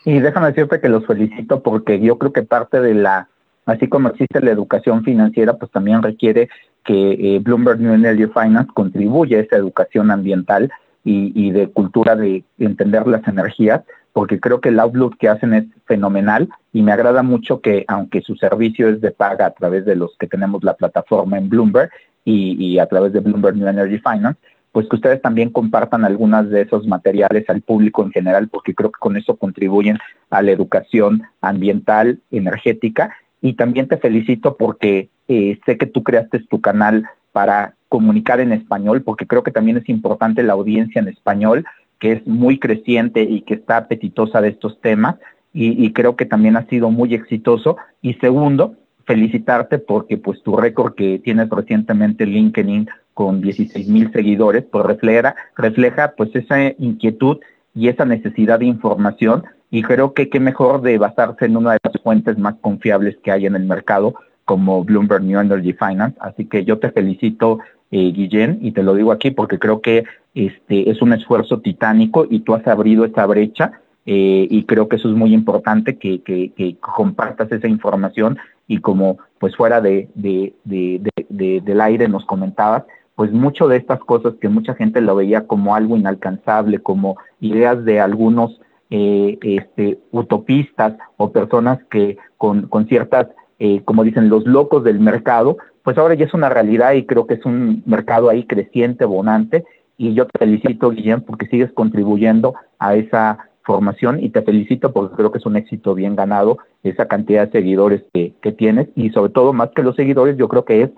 [0.04, 3.28] Y déjame decirte que los felicito porque yo creo que parte de la,
[3.66, 6.48] así como existe la educación financiera, pues también requiere
[6.84, 10.72] que eh, Bloomberg New Energy Finance contribuya a esa educación ambiental
[11.04, 13.82] y, y, de cultura de entender las energías,
[14.12, 18.22] porque creo que el outlook que hacen es fenomenal y me agrada mucho que aunque
[18.22, 21.90] su servicio es de paga a través de los que tenemos la plataforma en Bloomberg,
[22.24, 24.38] y, a través de Bloomberg New Energy Finance,
[24.72, 28.92] pues que ustedes también compartan algunas de esos materiales al público en general, porque creo
[28.92, 29.98] que con eso contribuyen
[30.30, 33.16] a la educación ambiental, energética.
[33.40, 38.52] Y también te felicito porque eh, sé que tú creaste tu canal para comunicar en
[38.52, 41.64] español, porque creo que también es importante la audiencia en español,
[41.98, 45.16] que es muy creciente y que está apetitosa de estos temas,
[45.52, 47.76] y, y creo que también ha sido muy exitoso.
[48.02, 54.12] Y segundo, felicitarte porque pues tu récord que tienes recientemente en LinkedIn con 16 mil
[54.12, 57.38] seguidores, pues refleja, refleja pues esa inquietud
[57.74, 61.78] y esa necesidad de información y creo que qué mejor de basarse en una de
[61.82, 66.16] las fuentes más confiables que hay en el mercado como Bloomberg New Energy Finance.
[66.20, 67.60] Así que yo te felicito,
[67.92, 72.26] eh, Guillén, y te lo digo aquí porque creo que este es un esfuerzo titánico
[72.28, 76.22] y tú has abrido esa brecha eh, y creo que eso es muy importante que,
[76.22, 78.38] que, que, compartas esa información
[78.70, 82.84] y como pues fuera de, de, de, del aire nos comentabas,
[83.16, 87.84] pues mucho de estas cosas que mucha gente lo veía como algo inalcanzable, como ideas
[87.84, 88.60] de algunos
[88.90, 93.26] eh, este, utopistas o personas que con, con ciertas,
[93.58, 97.26] eh, como dicen, los locos del mercado, pues ahora ya es una realidad y creo
[97.26, 99.64] que es un mercado ahí creciente, bonante,
[99.96, 105.16] y yo te felicito, Guillén, porque sigues contribuyendo a esa formación y te felicito porque
[105.16, 109.10] creo que es un éxito bien ganado esa cantidad de seguidores que, que tienes y
[109.10, 110.90] sobre todo más que los seguidores yo creo que es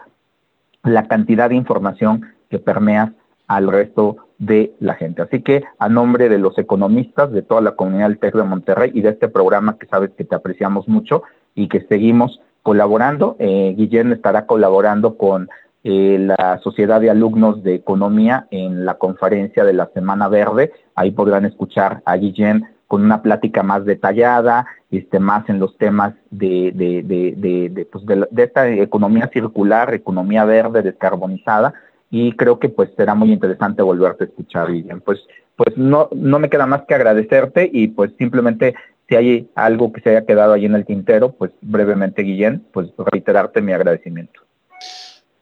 [0.84, 3.10] la cantidad de información que permeas
[3.46, 5.22] al resto de la gente.
[5.22, 8.90] Así que a nombre de los economistas, de toda la comunidad del TEC de Monterrey
[8.94, 11.22] y de este programa que sabes que te apreciamos mucho
[11.54, 15.48] y que seguimos colaborando, eh, Guillén estará colaborando con
[15.85, 20.72] eh, la Sociedad de Alumnos de Economía en la conferencia de la Semana Verde.
[20.95, 26.12] Ahí podrán escuchar a Guillén con una plática más detallada, este, más en los temas
[26.30, 28.05] de, de, de, de, pues
[28.37, 31.72] esta economía circular, economía verde, descarbonizada,
[32.11, 35.01] y creo que pues será muy interesante volverte a escuchar, Guillén.
[35.01, 35.20] Pues,
[35.57, 38.74] pues no, no me queda más que agradecerte y pues simplemente
[39.09, 42.89] si hay algo que se haya quedado ahí en el tintero, pues brevemente, Guillén, pues
[42.99, 44.43] reiterarte mi agradecimiento.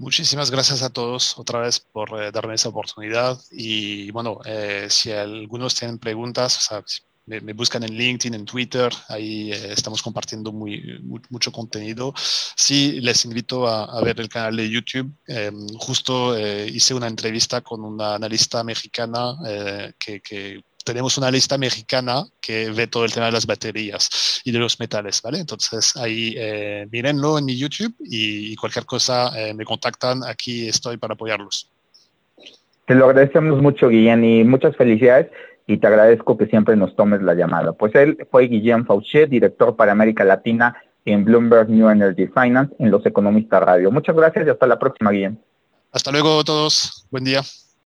[0.01, 3.38] Muchísimas gracias a todos otra vez por eh, darme esa oportunidad.
[3.51, 6.70] Y bueno, eh, si algunos tienen preguntas,
[7.26, 10.82] me, buscan en LinkedIn, en Twitter, ahí eh, estamos compartiendo muy,
[11.28, 12.14] mucho contenido.
[12.16, 15.12] Sí, les invito a, ver el canal de YouTube.
[15.76, 16.34] justo
[16.66, 19.36] hice una entrevista con una analista mexicana
[19.98, 24.59] que tenemos una lista mexicana que ve todo el tema de las baterías y de
[24.59, 25.39] los metales, ¿vale?
[25.39, 30.97] Entonces ahí eh, mírenlo en mi YouTube y, cualquier cosa eh, me contactan, aquí estoy
[30.97, 31.70] para apoyarlos.
[32.87, 35.28] Te lo agradecemos mucho, Guillén, y muchas felicidades
[35.66, 37.72] y te agradezco que siempre nos tomes la llamada.
[37.72, 42.91] Pues él fue Guillén Fauché, director para América Latina en Bloomberg New Energy Finance en
[42.91, 43.91] Los Economistas Radio.
[43.91, 45.41] Muchas gracias y hasta la próxima, Guillén.
[45.93, 47.07] Hasta luego todos.
[47.11, 47.43] Buen día.